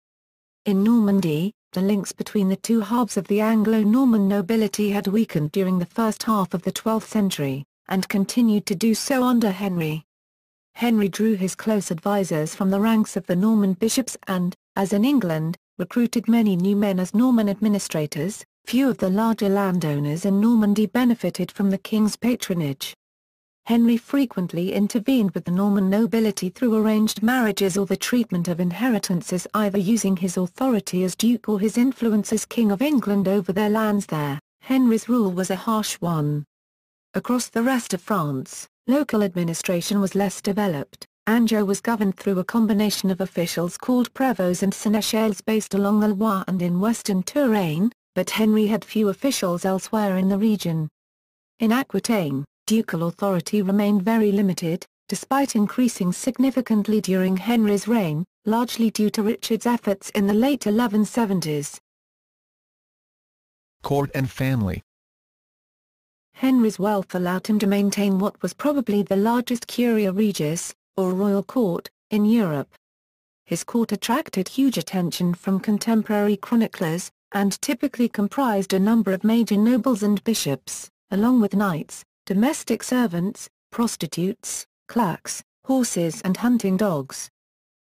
In 0.65 0.83
Normandy, 0.83 1.51
the 1.71 1.81
links 1.81 2.11
between 2.11 2.47
the 2.47 2.57
two 2.57 2.81
halves 2.81 3.17
of 3.17 3.27
the 3.27 3.41
Anglo-Norman 3.41 4.27
nobility 4.27 4.91
had 4.91 5.07
weakened 5.07 5.51
during 5.51 5.79
the 5.79 5.85
first 5.87 6.21
half 6.21 6.53
of 6.53 6.61
the 6.61 6.71
12th 6.71 7.07
century, 7.07 7.65
and 7.87 8.07
continued 8.07 8.67
to 8.67 8.75
do 8.75 8.93
so 8.93 9.23
under 9.23 9.49
Henry. 9.49 10.05
Henry 10.79 11.09
drew 11.09 11.35
his 11.35 11.55
close 11.55 11.91
advisers 11.91 12.55
from 12.55 12.69
the 12.69 12.79
ranks 12.79 13.17
of 13.17 13.27
the 13.27 13.35
Norman 13.35 13.73
bishops 13.73 14.15
and, 14.27 14.55
as 14.77 14.93
in 14.93 15.03
England, 15.03 15.57
recruited 15.77 16.29
many 16.29 16.55
new 16.55 16.73
men 16.73 17.01
as 17.01 17.13
Norman 17.13 17.49
administrators, 17.49 18.45
few 18.65 18.89
of 18.89 18.97
the 18.97 19.09
larger 19.09 19.49
landowners 19.49 20.23
in 20.23 20.39
Normandy 20.39 20.85
benefited 20.85 21.51
from 21.51 21.69
the 21.69 21.77
king's 21.77 22.15
patronage. 22.15 22.95
Henry 23.65 23.97
frequently 23.97 24.71
intervened 24.71 25.31
with 25.31 25.43
the 25.43 25.51
Norman 25.51 25.89
nobility 25.89 26.47
through 26.47 26.73
arranged 26.73 27.21
marriages 27.21 27.77
or 27.77 27.85
the 27.85 27.97
treatment 27.97 28.47
of 28.47 28.61
inheritances 28.61 29.45
either 29.53 29.77
using 29.77 30.15
his 30.15 30.37
authority 30.37 31.03
as 31.03 31.13
duke 31.13 31.49
or 31.49 31.59
his 31.59 31.77
influence 31.77 32.31
as 32.31 32.45
king 32.45 32.71
of 32.71 32.81
England 32.81 33.27
over 33.27 33.51
their 33.51 33.69
lands 33.69 34.05
there. 34.05 34.39
Henry's 34.61 35.09
rule 35.09 35.33
was 35.33 35.49
a 35.49 35.57
harsh 35.57 35.95
one. 35.95 36.45
Across 37.15 37.49
the 37.49 37.63
rest 37.63 37.93
of 37.93 38.01
France, 38.01 38.69
Local 38.89 39.21
administration 39.21 40.01
was 40.01 40.15
less 40.15 40.41
developed. 40.41 41.05
Anjou 41.27 41.63
was 41.63 41.79
governed 41.79 42.17
through 42.17 42.39
a 42.39 42.43
combination 42.43 43.11
of 43.11 43.21
officials 43.21 43.77
called 43.77 44.11
prévôts 44.15 44.63
and 44.63 44.73
seneschals 44.73 45.41
based 45.41 45.75
along 45.75 45.99
the 45.99 46.07
Loire 46.07 46.43
and 46.47 46.59
in 46.59 46.79
western 46.79 47.21
Touraine, 47.21 47.91
but 48.15 48.31
Henry 48.31 48.65
had 48.65 48.83
few 48.83 49.09
officials 49.09 49.63
elsewhere 49.63 50.17
in 50.17 50.27
the 50.27 50.39
region. 50.39 50.89
In 51.59 51.71
Aquitaine, 51.71 52.43
ducal 52.65 53.03
authority 53.03 53.61
remained 53.61 54.01
very 54.01 54.31
limited, 54.31 54.87
despite 55.07 55.55
increasing 55.55 56.11
significantly 56.11 56.99
during 56.99 57.37
Henry's 57.37 57.87
reign, 57.87 58.25
largely 58.47 58.89
due 58.89 59.11
to 59.11 59.21
Richard's 59.21 59.67
efforts 59.67 60.09
in 60.15 60.25
the 60.25 60.33
late 60.33 60.61
1170s. 60.61 61.77
Court 63.83 64.09
and 64.15 64.31
family 64.31 64.81
Henry's 66.39 66.79
wealth 66.79 67.13
allowed 67.15 67.47
him 67.47 67.59
to 67.59 67.67
maintain 67.67 68.17
what 68.17 68.41
was 68.41 68.53
probably 68.53 69.03
the 69.03 69.17
largest 69.17 69.67
curia 69.67 70.09
regis, 70.13 70.73
or 70.95 71.11
royal 71.11 71.43
court, 71.43 71.89
in 72.11 72.23
Europe. 72.23 72.73
His 73.45 73.65
court 73.65 73.91
attracted 73.91 74.47
huge 74.47 74.77
attention 74.77 75.33
from 75.33 75.59
contemporary 75.59 76.37
chroniclers, 76.37 77.11
and 77.33 77.61
typically 77.61 78.07
comprised 78.07 78.71
a 78.71 78.79
number 78.79 79.11
of 79.11 79.25
major 79.25 79.57
nobles 79.57 80.01
and 80.01 80.23
bishops, 80.23 80.89
along 81.11 81.41
with 81.41 81.57
knights, 81.57 82.05
domestic 82.25 82.83
servants, 82.83 83.49
prostitutes, 83.69 84.65
clerks, 84.87 85.43
horses 85.65 86.21
and 86.21 86.37
hunting 86.37 86.77
dogs. 86.77 87.29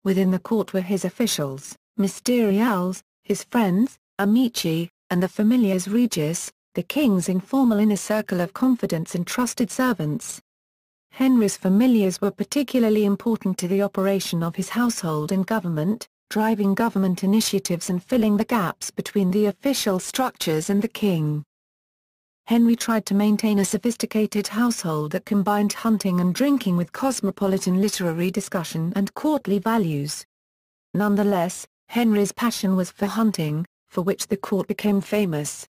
Within 0.03 0.31
the 0.31 0.39
court 0.39 0.73
were 0.73 0.81
his 0.81 1.05
officials, 1.05 1.77
ministeriales, 1.97 3.03
his 3.23 3.45
friends, 3.45 3.97
amici, 4.19 4.89
and 5.09 5.23
the 5.23 5.29
familiares 5.29 5.87
regis, 5.87 6.51
the 6.75 6.83
king's 6.83 7.29
informal 7.29 7.77
inner 7.77 7.95
circle 7.95 8.41
of 8.41 8.53
confidence 8.53 9.13
and 9.13 9.27
trusted 9.27 9.69
servants. 9.69 10.41
Henry's 11.11 11.55
familiars 11.55 12.19
were 12.19 12.31
particularly 12.31 13.05
important 13.05 13.59
to 13.59 13.67
the 13.67 13.83
operation 13.83 14.41
of 14.41 14.55
his 14.55 14.69
household 14.69 15.31
and 15.31 15.45
government, 15.45 16.07
driving 16.31 16.73
government 16.73 17.23
initiatives 17.23 17.91
and 17.91 18.03
filling 18.03 18.37
the 18.37 18.45
gaps 18.45 18.89
between 18.89 19.29
the 19.29 19.45
official 19.45 19.99
structures 19.99 20.71
and 20.71 20.81
the 20.81 20.87
king. 20.87 21.43
Henry 22.47 22.75
tried 22.75 23.05
to 23.05 23.13
maintain 23.13 23.59
a 23.59 23.65
sophisticated 23.65 24.47
household 24.47 25.11
that 25.11 25.25
combined 25.25 25.73
hunting 25.73 26.19
and 26.19 26.33
drinking 26.33 26.75
with 26.75 26.91
cosmopolitan 26.91 27.79
literary 27.79 28.31
discussion 28.31 28.91
and 28.95 29.13
courtly 29.13 29.59
values. 29.59 30.25
Nonetheless, 30.95 31.67
Henry's 31.89 32.31
passion 32.31 32.75
was 32.75 32.89
for 32.89 33.05
hunting, 33.05 33.63
for 33.89 34.01
which 34.01 34.25
the 34.25 34.37
court 34.37 34.67
became 34.67 34.99
famous. 34.99 35.67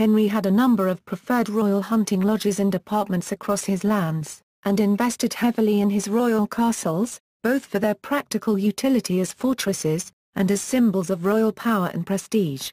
Henry 0.00 0.28
had 0.28 0.46
a 0.46 0.50
number 0.50 0.88
of 0.88 1.04
preferred 1.04 1.50
royal 1.50 1.82
hunting 1.82 2.22
lodges 2.22 2.58
and 2.58 2.74
apartments 2.74 3.32
across 3.32 3.64
his 3.64 3.84
lands, 3.84 4.40
and 4.62 4.80
invested 4.80 5.34
heavily 5.34 5.82
in 5.82 5.90
his 5.90 6.08
royal 6.08 6.46
castles, 6.46 7.20
both 7.42 7.66
for 7.66 7.78
their 7.78 7.92
practical 7.96 8.56
utility 8.56 9.20
as 9.20 9.34
fortresses, 9.34 10.10
and 10.34 10.50
as 10.50 10.62
symbols 10.62 11.10
of 11.10 11.26
royal 11.26 11.52
power 11.52 11.90
and 11.92 12.06
prestige. 12.06 12.70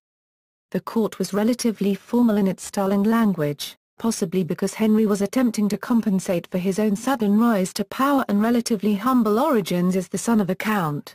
The 0.72 0.80
court 0.80 1.20
was 1.20 1.34
relatively 1.34 1.96
formal 1.96 2.38
in 2.38 2.48
its 2.48 2.64
style 2.64 2.94
and 2.94 3.06
language, 3.06 3.76
possibly 4.00 4.46
because 4.46 4.76
Henry 4.76 5.06
was 5.06 5.22
attempting 5.22 5.68
to 5.68 5.78
compensate 5.78 6.48
for 6.48 6.60
his 6.60 6.80
own 6.80 6.96
sudden 6.96 7.38
rise 7.38 7.74
to 7.74 7.84
power 7.84 8.24
and 8.30 8.42
relatively 8.42 8.96
humble 8.96 9.38
origins 9.38 9.98
as 9.98 10.08
the 10.08 10.18
son 10.18 10.40
of 10.40 10.50
a 10.50 10.56
count. 10.56 11.14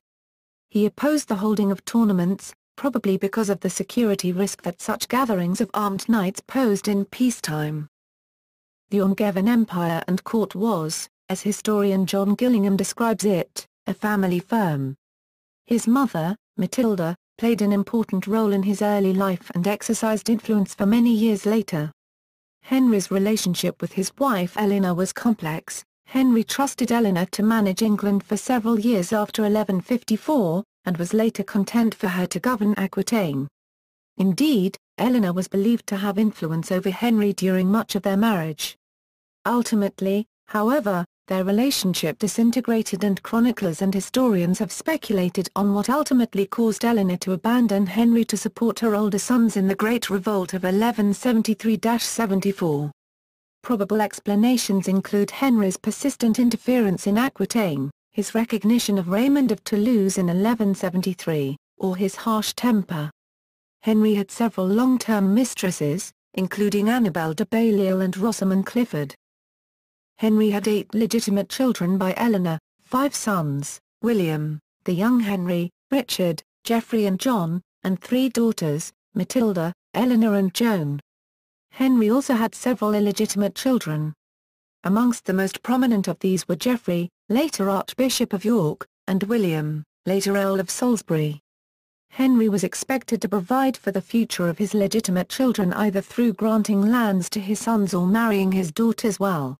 He 0.69 0.85
opposed 0.85 1.29
the 1.29 1.37
holding 1.37 1.73
of 1.73 1.83
tournaments, 1.87 2.53
probably 2.77 3.17
because 3.17 3.51
of 3.51 3.61
the 3.61 3.71
security 3.71 4.33
risk 4.33 4.63
that 4.63 4.81
such 4.81 5.09
gatherings 5.09 5.61
of 5.61 5.71
armed 5.75 6.09
knights 6.09 6.41
posed 6.41 6.89
in 6.89 7.05
peacetime. 7.05 7.89
The 8.91 9.01
Angevin 9.01 9.49
Empire 9.49 10.03
and 10.07 10.23
court 10.25 10.55
was, 10.55 11.09
as 11.29 11.43
historian 11.43 12.07
John 12.07 12.35
Gillingham 12.35 12.77
describes 12.77 13.25
it, 13.25 13.67
a 13.87 13.95
family 13.95 14.39
firm. 14.39 14.97
His 15.67 15.87
mother, 15.87 16.37
Matilda, 16.57 17.17
played 17.39 17.63
an 17.63 17.73
important 17.73 18.27
role 18.27 18.53
in 18.53 18.63
his 18.63 18.83
early 18.83 19.13
life 19.13 19.51
and 19.55 19.67
exercised 19.67 20.29
influence 20.29 20.75
for 20.75 20.87
many 20.87 21.15
years 21.15 21.47
later. 21.47 21.91
Henry's 22.63 23.11
relationship 23.11 23.81
with 23.81 23.93
his 23.93 24.13
wife 24.19 24.57
Eleanor 24.57 24.95
was 24.95 25.13
complex, 25.13 25.83
Henry 26.07 26.45
trusted 26.45 26.93
Eleanor 26.93 27.27
to 27.27 27.43
manage 27.43 27.83
England 27.83 28.23
for 28.23 28.37
several 28.37 28.79
years 28.79 29.13
after 29.13 29.43
1154, 29.43 30.63
and 30.85 30.97
was 30.97 31.15
later 31.15 31.43
content 31.43 31.95
for 31.95 32.09
her 32.09 32.27
to 32.27 32.41
govern 32.41 32.75
Aquitaine. 32.77 33.49
Indeed, 34.17 34.77
Eleanor 34.99 35.33
was 35.33 35.49
believed 35.49 35.87
to 35.89 35.97
have 35.97 36.19
influence 36.19 36.71
over 36.71 36.91
Henry 36.91 37.33
during 37.33 37.71
much 37.71 37.95
of 37.95 38.03
their 38.03 38.17
marriage. 38.17 38.77
Ultimately, 39.47 40.27
however, 40.47 41.05
their 41.29 41.45
relationship 41.45 42.19
disintegrated 42.19 43.05
and 43.05 43.23
chroniclers 43.23 43.81
and 43.81 43.95
historians 43.95 44.59
have 44.59 44.73
speculated 44.73 45.49
on 45.57 45.73
what 45.73 45.89
ultimately 45.89 46.47
caused 46.47 46.85
Eleanor 46.85 47.17
to 47.19 47.33
abandon 47.33 47.87
Henry 47.87 48.25
to 48.27 48.37
support 48.37 48.81
her 48.81 48.95
older 48.95 49.19
sons 49.19 49.57
in 49.57 49.69
the 49.69 49.75
Great 49.75 50.11
Revolt 50.11 50.53
of 50.53 50.63
1173-74. 50.63 52.91
Probable 53.63 54.01
explanations 54.01 54.89
include 54.89 55.31
Henry's 55.31 55.77
persistent 55.77 56.39
interference 56.39 57.07
in 57.07 57.17
Aquitaine, 57.17 57.91
his 58.13 58.35
recognition 58.35 58.99
of 58.99 59.09
Raymond 59.09 59.51
of 59.51 59.65
Toulouse 59.65 60.19
in 60.19 60.27
1173, 60.27 61.57
or 61.79 61.97
his 61.97 62.15
harsh 62.15 62.53
temper. 62.53 63.11
Henry 63.81 64.15
had 64.15 64.31
several 64.31 64.67
long-term 64.67 65.35
mistresses, 65.35 66.13
including 66.35 66.89
Annabel 66.89 67.33
de 67.33 67.47
Balliol 67.47 68.03
and 68.03 68.17
Rosamond 68.17 68.67
Clifford. 68.67 69.15
Henry 70.19 70.51
had 70.51 70.69
eight 70.69 70.95
legitimate 70.95 71.49
children 71.49 71.97
by 71.97 72.13
Eleanor, 72.17 72.59
five 72.83 73.15
sons, 73.15 73.81
William, 74.03 74.61
the 74.85 74.93
young 74.93 75.21
Henry, 75.21 75.71
Richard, 75.91 76.43
Geoffrey 76.65 77.07
and 77.07 77.19
John, 77.19 77.63
and 77.83 78.01
three 78.01 78.29
daughters, 78.29 78.93
Matilda, 79.15 79.73
Eleanor 79.95 80.35
and 80.35 80.53
Joan. 80.55 81.01
Henry 81.71 82.11
also 82.11 82.35
had 82.35 82.55
several 82.55 82.95
illegitimate 82.95 83.55
children. 83.55 84.13
Amongst 84.85 85.25
the 85.25 85.33
most 85.33 85.63
prominent 85.63 86.09
of 86.09 86.19
these 86.19 86.47
were 86.47 86.57
Geoffrey, 86.57 87.09
later 87.33 87.71
Archbishop 87.71 88.35
of 88.35 88.45
York, 88.45 88.87
and 89.07 89.23
William, 89.23 89.83
later 90.05 90.37
Earl 90.37 90.61
of 90.61 90.69
Salisbury. 90.69 91.41
Henry 92.11 92.51
was 92.51 92.63
expected 92.63 93.23
to 93.23 93.29
provide 93.29 93.75
for 93.75 93.91
the 93.91 94.03
future 94.03 94.49
of 94.49 94.59
his 94.59 94.75
legitimate 94.75 95.31
children 95.31 95.73
either 95.73 96.03
through 96.03 96.35
granting 96.35 96.83
lands 96.83 97.31
to 97.31 97.41
his 97.41 97.59
sons 97.59 97.95
or 97.95 98.07
marrying 98.07 98.53
his 98.53 98.71
daughters 98.71 99.19
well. 99.19 99.57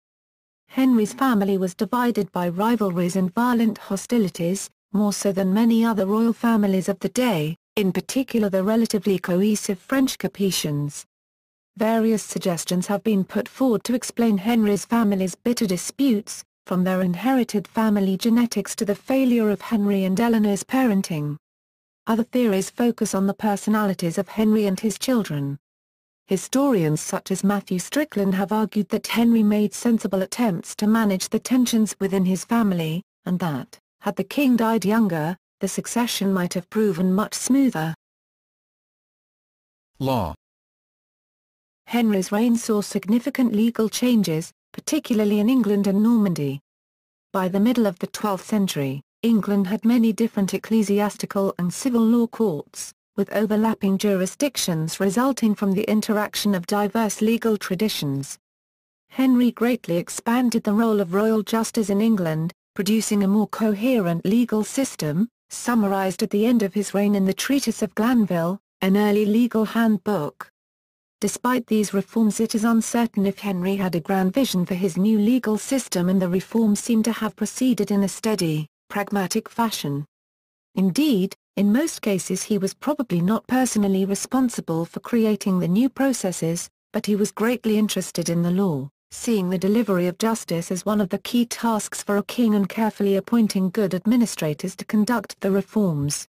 Henry's 0.67 1.13
family 1.13 1.57
was 1.57 1.73
divided 1.73 2.31
by 2.31 2.47
rivalries 2.47 3.15
and 3.15 3.33
violent 3.33 3.79
hostilities, 3.79 4.69
more 4.91 5.11
so 5.11 5.31
than 5.31 5.51
many 5.51 5.83
other 5.83 6.05
royal 6.05 6.33
families 6.33 6.87
of 6.87 6.99
the 6.99 7.09
day, 7.09 7.57
in 7.75 7.91
particular 7.91 8.49
the 8.49 8.63
relatively 8.63 9.17
cohesive 9.17 9.79
French 9.79 10.19
Capetians. 10.19 11.05
Various 11.77 12.21
suggestions 12.21 12.85
have 12.85 13.03
been 13.03 13.23
put 13.23 13.47
forward 13.47 13.83
to 13.85 13.95
explain 13.95 14.37
Henry's 14.37 14.85
family's 14.85 15.33
bitter 15.33 15.65
disputes, 15.65 16.43
from 16.65 16.83
their 16.83 17.01
inherited 17.01 17.67
family 17.67 18.17
genetics 18.17 18.75
to 18.75 18.85
the 18.85 18.95
failure 18.95 19.49
of 19.49 19.61
Henry 19.61 20.05
and 20.05 20.19
Eleanor's 20.19 20.63
parenting. 20.63 21.37
Other 22.07 22.23
theories 22.23 22.69
focus 22.69 23.13
on 23.13 23.27
the 23.27 23.33
personalities 23.33 24.17
of 24.17 24.27
Henry 24.27 24.65
and 24.65 24.79
his 24.79 24.97
children. 24.97 25.57
Historians 26.27 27.01
such 27.01 27.31
as 27.31 27.43
Matthew 27.43 27.79
Strickland 27.79 28.35
have 28.35 28.51
argued 28.51 28.89
that 28.89 29.07
Henry 29.07 29.43
made 29.43 29.73
sensible 29.73 30.21
attempts 30.21 30.75
to 30.75 30.87
manage 30.87 31.29
the 31.29 31.39
tensions 31.39 31.95
within 31.99 32.25
his 32.25 32.45
family, 32.45 33.03
and 33.25 33.39
that, 33.39 33.77
had 33.99 34.15
the 34.15 34.23
king 34.23 34.55
died 34.55 34.85
younger, 34.85 35.37
the 35.59 35.67
succession 35.67 36.33
might 36.33 36.53
have 36.53 36.69
proven 36.69 37.13
much 37.13 37.33
smoother. 37.33 37.93
Law 39.99 40.33
Henry's 41.87 42.31
reign 42.31 42.55
saw 42.55 42.81
significant 42.81 43.53
legal 43.53 43.87
changes, 43.87 44.51
particularly 44.73 45.39
in 45.39 45.47
England 45.47 45.87
and 45.87 46.03
Normandy. 46.03 46.59
By 47.31 47.47
the 47.47 47.61
middle 47.61 47.87
of 47.87 47.97
the 47.99 48.07
12th 48.07 48.43
century, 48.43 49.01
England 49.21 49.67
had 49.67 49.85
many 49.85 50.11
different 50.11 50.53
ecclesiastical 50.53 51.55
and 51.57 51.73
civil 51.73 52.01
law 52.01 52.27
courts, 52.27 52.93
with 53.15 53.31
overlapping 53.31 53.97
jurisdictions 53.97 54.99
resulting 54.99 55.55
from 55.55 55.71
the 55.71 55.89
interaction 55.89 56.53
of 56.53 56.67
diverse 56.67 57.21
legal 57.21 57.55
traditions. 57.55 58.37
Henry 59.09 59.51
greatly 59.51 59.97
expanded 59.97 60.63
the 60.63 60.73
role 60.73 60.99
of 60.99 61.13
royal 61.13 61.43
justice 61.43 61.89
in 61.89 62.01
England, 62.01 62.51
producing 62.73 63.23
a 63.23 63.27
more 63.27 63.47
coherent 63.47 64.25
legal 64.25 64.63
system, 64.63 65.29
summarized 65.49 66.23
at 66.23 66.31
the 66.31 66.45
end 66.45 66.63
of 66.63 66.73
his 66.73 66.93
reign 66.93 67.13
in 67.13 67.25
the 67.25 67.33
Treatise 67.33 67.83
of 67.83 67.93
Glanville, 67.95 68.59
an 68.81 68.97
early 68.97 69.25
legal 69.25 69.65
handbook. 69.65 70.49
Despite 71.23 71.67
these 71.67 71.93
reforms 71.93 72.41
it 72.41 72.53
is 72.53 72.65
uncertain 72.65 73.25
if 73.25 73.39
Henry 73.39 73.77
had 73.77 73.95
a 73.95 74.01
grand 74.01 74.33
vision 74.33 74.65
for 74.65 74.73
his 74.73 74.97
new 74.97 75.17
legal 75.17 75.57
system 75.57 76.09
and 76.09 76.21
the 76.21 76.27
reforms 76.27 76.81
seem 76.81 77.01
to 77.03 77.13
have 77.13 77.37
proceeded 77.37 77.91
in 77.91 78.03
a 78.03 78.09
steady, 78.09 78.67
pragmatic 78.89 79.47
fashion. 79.47 80.05
Indeed, 80.75 81.33
in 81.55 81.71
most 81.71 82.01
cases 82.01 82.43
he 82.43 82.57
was 82.57 82.73
probably 82.73 83.21
not 83.21 83.47
personally 83.47 84.03
responsible 84.03 84.83
for 84.83 84.99
creating 84.99 85.59
the 85.59 85.67
new 85.69 85.87
processes, 85.87 86.69
but 86.91 87.05
he 87.05 87.15
was 87.15 87.31
greatly 87.31 87.77
interested 87.77 88.27
in 88.27 88.41
the 88.41 88.51
law, 88.51 88.89
seeing 89.11 89.49
the 89.49 89.57
delivery 89.57 90.07
of 90.07 90.17
justice 90.17 90.73
as 90.73 90.85
one 90.85 90.99
of 90.99 91.07
the 91.07 91.19
key 91.19 91.45
tasks 91.45 92.03
for 92.03 92.17
a 92.17 92.23
king 92.23 92.53
and 92.53 92.67
carefully 92.67 93.15
appointing 93.15 93.69
good 93.69 93.93
administrators 93.93 94.75
to 94.75 94.83
conduct 94.83 95.39
the 95.39 95.51
reforms. 95.51 96.27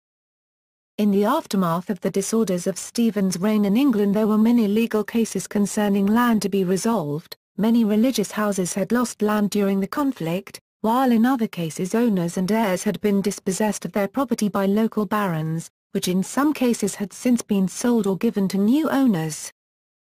In 0.99 1.09
the 1.09 1.25
aftermath 1.25 1.89
of 1.89 1.99
the 2.01 2.11
disorders 2.11 2.67
of 2.67 2.77
Stephen's 2.77 3.39
reign 3.39 3.65
in 3.65 3.75
England 3.75 4.13
there 4.13 4.27
were 4.27 4.37
many 4.37 4.67
legal 4.67 5.03
cases 5.03 5.47
concerning 5.47 6.05
land 6.05 6.43
to 6.43 6.49
be 6.49 6.63
resolved, 6.63 7.35
many 7.57 7.83
religious 7.83 8.29
houses 8.29 8.75
had 8.75 8.91
lost 8.91 9.23
land 9.23 9.49
during 9.49 9.79
the 9.79 9.87
conflict, 9.87 10.59
while 10.81 11.11
in 11.11 11.25
other 11.25 11.47
cases 11.47 11.95
owners 11.95 12.37
and 12.37 12.51
heirs 12.51 12.83
had 12.83 13.01
been 13.01 13.21
dispossessed 13.21 13.85
of 13.85 13.91
their 13.93 14.07
property 14.07 14.49
by 14.49 14.67
local 14.67 15.07
barons, 15.07 15.67
which 15.93 16.07
in 16.07 16.21
some 16.21 16.53
cases 16.53 16.93
had 16.93 17.11
since 17.11 17.41
been 17.41 17.67
sold 17.67 18.05
or 18.05 18.15
given 18.15 18.47
to 18.47 18.59
new 18.59 18.87
owners. 18.87 19.51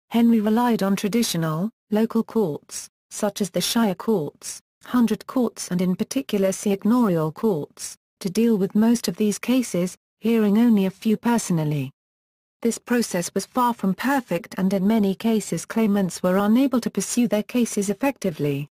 Henry 0.09 0.39
relied 0.39 0.81
on 0.81 0.95
traditional, 0.95 1.69
local 1.91 2.23
courts, 2.23 2.89
such 3.11 3.39
as 3.39 3.51
the 3.51 3.61
shire 3.61 3.93
courts, 3.93 4.59
hundred 4.85 5.27
courts 5.27 5.69
and 5.69 5.79
in 5.79 5.95
particular 5.95 6.49
seignorial 6.49 7.31
courts, 7.31 7.95
to 8.19 8.31
deal 8.31 8.57
with 8.57 8.73
most 8.73 9.07
of 9.07 9.17
these 9.17 9.37
cases, 9.37 9.95
hearing 10.21 10.59
only 10.59 10.85
a 10.85 10.91
few 10.91 11.17
personally. 11.17 11.91
This 12.61 12.77
process 12.77 13.31
was 13.33 13.47
far 13.47 13.73
from 13.73 13.95
perfect 13.95 14.53
and 14.59 14.71
in 14.71 14.85
many 14.85 15.15
cases 15.15 15.65
claimants 15.65 16.21
were 16.21 16.37
unable 16.37 16.79
to 16.81 16.91
pursue 16.91 17.27
their 17.27 17.41
cases 17.41 17.89
effectively. 17.89 18.69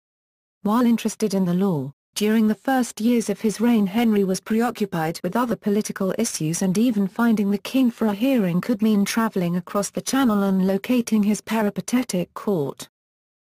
While 0.64 0.86
interested 0.86 1.34
in 1.34 1.46
the 1.46 1.54
law, 1.54 1.94
during 2.16 2.50
the 2.50 2.56
first 2.56 3.00
years 3.00 3.30
of 3.30 3.40
his 3.40 3.62
reign 3.62 3.88
Henry 3.88 4.26
was 4.26 4.42
preoccupied 4.42 5.22
with 5.24 5.38
other 5.38 5.56
political 5.56 6.14
issues 6.18 6.62
and 6.62 6.78
even 6.78 7.08
finding 7.08 7.50
the 7.50 7.58
king 7.58 7.92
for 7.92 8.08
a 8.08 8.14
hearing 8.14 8.60
could 8.60 8.82
mean 8.82 9.06
travelling 9.06 9.56
across 9.56 9.90
the 9.90 10.02
channel 10.02 10.44
and 10.44 10.68
locating 10.68 11.24
his 11.24 11.40
peripatetic 11.40 12.34
court. 12.34 12.90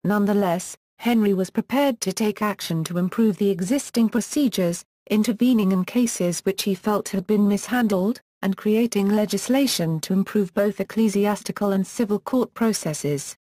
Nonetheless, 0.03 0.75
Henry 0.97 1.35
was 1.35 1.51
prepared 1.51 2.01
to 2.01 2.11
take 2.11 2.41
action 2.41 2.83
to 2.85 2.97
improve 2.97 3.37
the 3.37 3.51
existing 3.51 4.09
procedures, 4.09 4.83
intervening 5.09 5.71
in 5.71 5.85
cases 5.85 6.39
which 6.41 6.63
he 6.63 6.75
felt 6.75 7.09
had 7.09 7.27
been 7.27 7.47
mishandled, 7.47 8.21
and 8.41 8.57
creating 8.57 9.09
legislation 9.09 9.99
to 10.01 10.13
improve 10.13 10.53
both 10.53 10.79
ecclesiastical 10.79 11.71
and 11.71 11.87
civil 11.87 12.19
court 12.19 12.53
processes. 12.53 13.35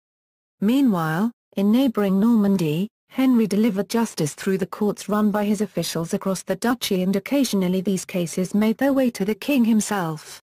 Meanwhile, 0.62 1.32
in 1.56 1.72
neighbouring 1.72 2.20
Normandy, 2.20 2.90
Henry 3.10 3.48
delivered 3.48 3.90
justice 3.90 4.36
through 4.36 4.60
the 4.60 4.68
courts 4.68 5.10
run 5.10 5.32
by 5.32 5.46
his 5.46 5.62
officials 5.62 6.14
across 6.14 6.44
the 6.44 6.56
duchy 6.56 7.02
and 7.02 7.16
occasionally 7.16 7.82
these 7.82 8.06
cases 8.06 8.54
made 8.54 8.78
their 8.78 8.94
way 8.94 9.10
to 9.10 9.26
the 9.26 9.34
king 9.34 9.66
himself. 9.66 10.42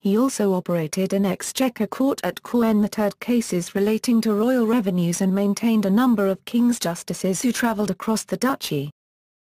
He 0.00 0.16
also 0.16 0.54
operated 0.54 1.12
an 1.12 1.26
exchequer 1.26 1.86
court 1.86 2.20
at 2.24 2.42
Caen 2.42 2.80
that 2.80 2.94
heard 2.94 3.20
cases 3.20 3.74
relating 3.74 4.22
to 4.22 4.32
royal 4.32 4.66
revenues 4.66 5.20
and 5.20 5.34
maintained 5.34 5.84
a 5.84 5.90
number 5.90 6.26
of 6.26 6.42
king's 6.46 6.78
justices 6.78 7.42
who 7.42 7.52
travelled 7.52 7.90
across 7.90 8.24
the 8.24 8.38
duchy. 8.38 8.90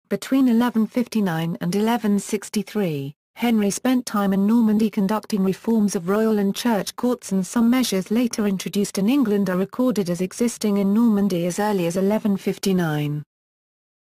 Between 0.08 0.46
1159 0.46 1.58
and 1.60 1.74
1163, 1.74 3.16
Henry 3.34 3.72
spent 3.72 4.06
time 4.06 4.34
in 4.34 4.46
Normandy 4.46 4.92
conducting 4.92 5.44
reforms 5.44 5.96
of 5.96 6.10
royal 6.10 6.38
and 6.38 6.56
church 6.56 6.96
courts 6.96 7.32
and 7.32 7.46
some 7.46 7.72
measures 7.72 8.12
later 8.12 8.46
introduced 8.46 9.00
in 9.00 9.10
England 9.10 9.50
are 9.50 9.58
recorded 9.58 10.12
as 10.12 10.22
existing 10.22 10.78
in 10.78 10.94
Normandy 10.94 11.48
as 11.48 11.58
early 11.58 11.88
as 11.88 11.96
1159. 11.96 13.24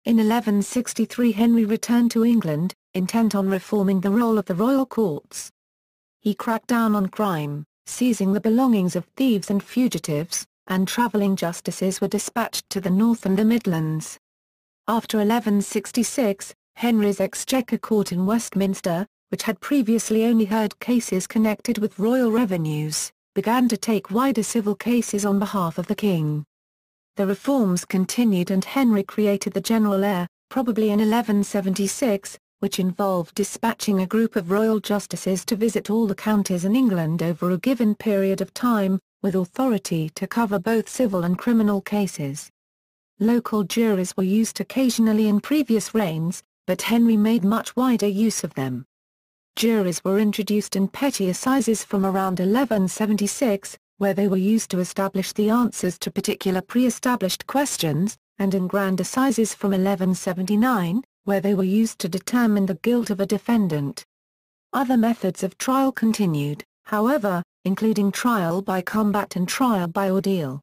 In 0.06 0.18
1163 0.18 1.32
Henry 1.34 1.66
returned 1.66 2.10
to 2.12 2.26
England, 2.26 2.74
intent 2.96 3.36
on 3.36 3.48
reforming 3.48 4.02
the 4.02 4.10
role 4.10 4.40
of 4.40 4.46
the 4.46 4.56
royal 4.56 4.88
courts. 4.88 5.52
He 6.20 6.34
cracked 6.34 6.68
down 6.68 6.96
on 6.96 7.10
crime, 7.10 7.64
seizing 7.86 8.34
the 8.34 8.42
belongings 8.42 8.96
of 8.96 9.06
thieves 9.16 9.52
and 9.52 9.62
fugitives, 9.62 10.48
and 10.66 10.88
travelling 10.88 11.36
justices 11.36 12.02
were 12.02 12.08
dispatched 12.08 12.68
to 12.72 12.82
the 12.82 12.90
north 12.90 13.28
and 13.28 13.38
the 13.38 13.46
Midlands. 13.46 14.18
After 14.88 15.18
1166, 15.18 16.54
Henry's 16.76 17.20
Exchequer 17.20 17.80
Court 17.80 18.12
in 18.12 18.28
Westminster, 18.28 19.08
which 19.30 19.42
had 19.42 19.60
previously 19.60 20.26
only 20.26 20.46
heard 20.46 20.80
cases 20.80 21.26
connected 21.26 21.80
with 21.80 21.98
royal 21.98 22.32
revenues, 22.32 23.12
began 23.34 23.68
to 23.70 23.78
take 23.78 24.12
wider 24.12 24.44
civil 24.44 24.76
cases 24.76 25.26
on 25.26 25.40
behalf 25.40 25.80
of 25.80 25.88
the 25.88 25.96
king. 25.96 26.46
the 27.16 27.26
reforms 27.26 27.84
continued 27.84 28.52
and 28.52 28.64
Henry 28.64 29.02
created 29.02 29.54
the 29.54 29.62
General 29.62 30.04
Eyre, 30.04 30.28
probably 30.50 30.92
in 30.92 31.00
1176, 31.00 32.38
which 32.60 32.78
involved 32.78 33.34
dispatching 33.34 34.02
a 34.02 34.08
group 34.08 34.36
of 34.36 34.52
royal 34.52 34.80
justices 34.80 35.44
to 35.46 35.56
visit 35.56 35.90
all 35.90 36.06
the 36.06 36.14
counties 36.14 36.64
in 36.64 36.76
England 36.76 37.24
over 37.24 37.50
a 37.50 37.58
given 37.58 37.96
period 37.96 38.40
of 38.40 38.54
time, 38.54 39.00
with 39.24 39.34
authority 39.34 40.12
to 40.14 40.28
cover 40.28 40.60
both 40.60 40.88
civil 40.88 41.24
and 41.24 41.40
criminal 41.40 41.82
cases. 41.82 42.52
Local 43.20 43.64
juries 43.64 44.18
were 44.18 44.24
used 44.24 44.60
occasionally 44.60 45.30
in 45.30 45.40
previous 45.40 45.94
reigns, 45.94 46.44
but 46.68 46.82
Henry 46.82 47.16
made 47.16 47.46
much 47.46 47.74
wider 47.74 48.08
use 48.08 48.44
of 48.44 48.54
them. 48.56 48.86
Juries 49.56 50.04
were 50.04 50.20
introduced 50.20 50.76
in 50.76 50.90
petty 50.90 51.30
assizes 51.30 51.86
from 51.86 52.06
around 52.06 52.40
1176, 52.40 53.78
where 54.00 54.14
they 54.14 54.28
were 54.28 54.36
used 54.36 54.70
to 54.72 54.80
establish 54.80 55.32
the 55.32 55.50
answers 55.50 55.98
to 56.00 56.12
particular 56.12 56.60
pre-established 56.60 57.48
questions, 57.48 58.18
and 58.38 58.54
in 58.54 58.68
grand 58.68 59.00
assizes 59.00 59.54
from 59.54 59.72
1179, 59.72 61.02
where 61.24 61.40
they 61.40 61.56
were 61.56 61.64
used 61.64 62.00
to 62.00 62.10
determine 62.10 62.66
the 62.66 62.76
guilt 62.76 63.10
of 63.10 63.22
a 63.22 63.26
defendant. 63.26 64.06
Other 64.74 64.98
methods 64.98 65.42
of 65.42 65.58
trial 65.58 65.94
continued, 65.94 66.66
however, 66.84 67.42
including 67.64 68.12
trial 68.12 68.62
by 68.62 68.82
combat 68.82 69.38
and 69.38 69.48
trial 69.48 69.88
by 69.88 70.10
ordeal. 70.10 70.60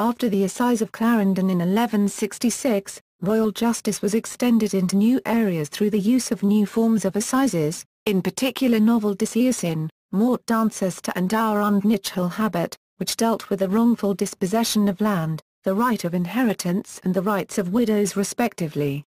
After 0.00 0.30
the 0.30 0.44
Assize 0.44 0.80
of 0.80 0.92
Clarendon 0.92 1.50
in 1.50 1.58
1166, 1.58 3.02
royal 3.20 3.50
justice 3.50 4.00
was 4.00 4.14
extended 4.14 4.72
into 4.72 4.96
new 4.96 5.20
areas 5.26 5.68
through 5.68 5.90
the 5.90 6.00
use 6.00 6.30
of 6.30 6.42
new 6.42 6.64
forms 6.64 7.04
of 7.04 7.16
assizes, 7.16 7.84
in 8.06 8.22
particular 8.22 8.80
novel 8.80 9.14
disseisin, 9.14 9.90
mort 10.10 10.46
d'ancestor 10.46 11.12
and 11.16 11.28
dower 11.28 11.60
und 11.60 11.82
habit, 12.32 12.78
which 12.96 13.14
dealt 13.14 13.50
with 13.50 13.58
the 13.58 13.68
wrongful 13.68 14.14
dispossession 14.14 14.88
of 14.88 15.02
land, 15.02 15.42
the 15.64 15.74
right 15.74 16.02
of 16.04 16.14
inheritance 16.14 16.98
and 17.04 17.12
the 17.12 17.20
rights 17.20 17.58
of 17.58 17.74
widows 17.74 18.16
respectively. 18.16 19.04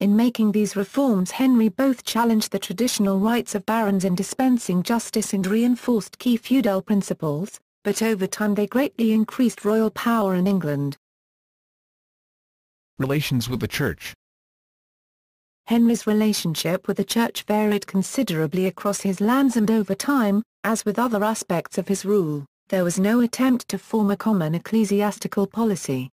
In 0.00 0.16
making 0.16 0.50
these 0.50 0.74
reforms 0.74 1.30
Henry 1.30 1.68
both 1.68 2.02
challenged 2.02 2.50
the 2.50 2.58
traditional 2.58 3.20
rights 3.20 3.54
of 3.54 3.64
barons 3.64 4.04
in 4.04 4.16
dispensing 4.16 4.82
justice 4.82 5.32
and 5.32 5.46
reinforced 5.46 6.18
key 6.18 6.36
feudal 6.36 6.82
principles, 6.82 7.60
but 7.86 8.02
over 8.02 8.26
time 8.26 8.56
they 8.56 8.66
greatly 8.66 9.12
increased 9.12 9.64
royal 9.64 9.90
power 9.90 10.34
in 10.34 10.48
England. 10.48 10.96
Relations 12.98 13.48
with 13.48 13.60
the 13.60 13.68
Church 13.68 14.12
Henry's 15.68 16.04
relationship 16.04 16.88
with 16.88 16.96
the 16.96 17.04
Church 17.04 17.44
varied 17.44 17.86
considerably 17.86 18.66
across 18.66 19.02
his 19.02 19.20
lands 19.20 19.56
and 19.56 19.70
over 19.70 19.94
time, 19.94 20.42
as 20.64 20.84
with 20.84 20.98
other 20.98 21.22
aspects 21.22 21.78
of 21.78 21.86
his 21.86 22.04
rule, 22.04 22.44
there 22.70 22.82
was 22.82 22.98
no 22.98 23.20
attempt 23.20 23.68
to 23.68 23.78
form 23.78 24.10
a 24.10 24.16
common 24.16 24.56
ecclesiastical 24.56 25.46
policy. 25.46 26.10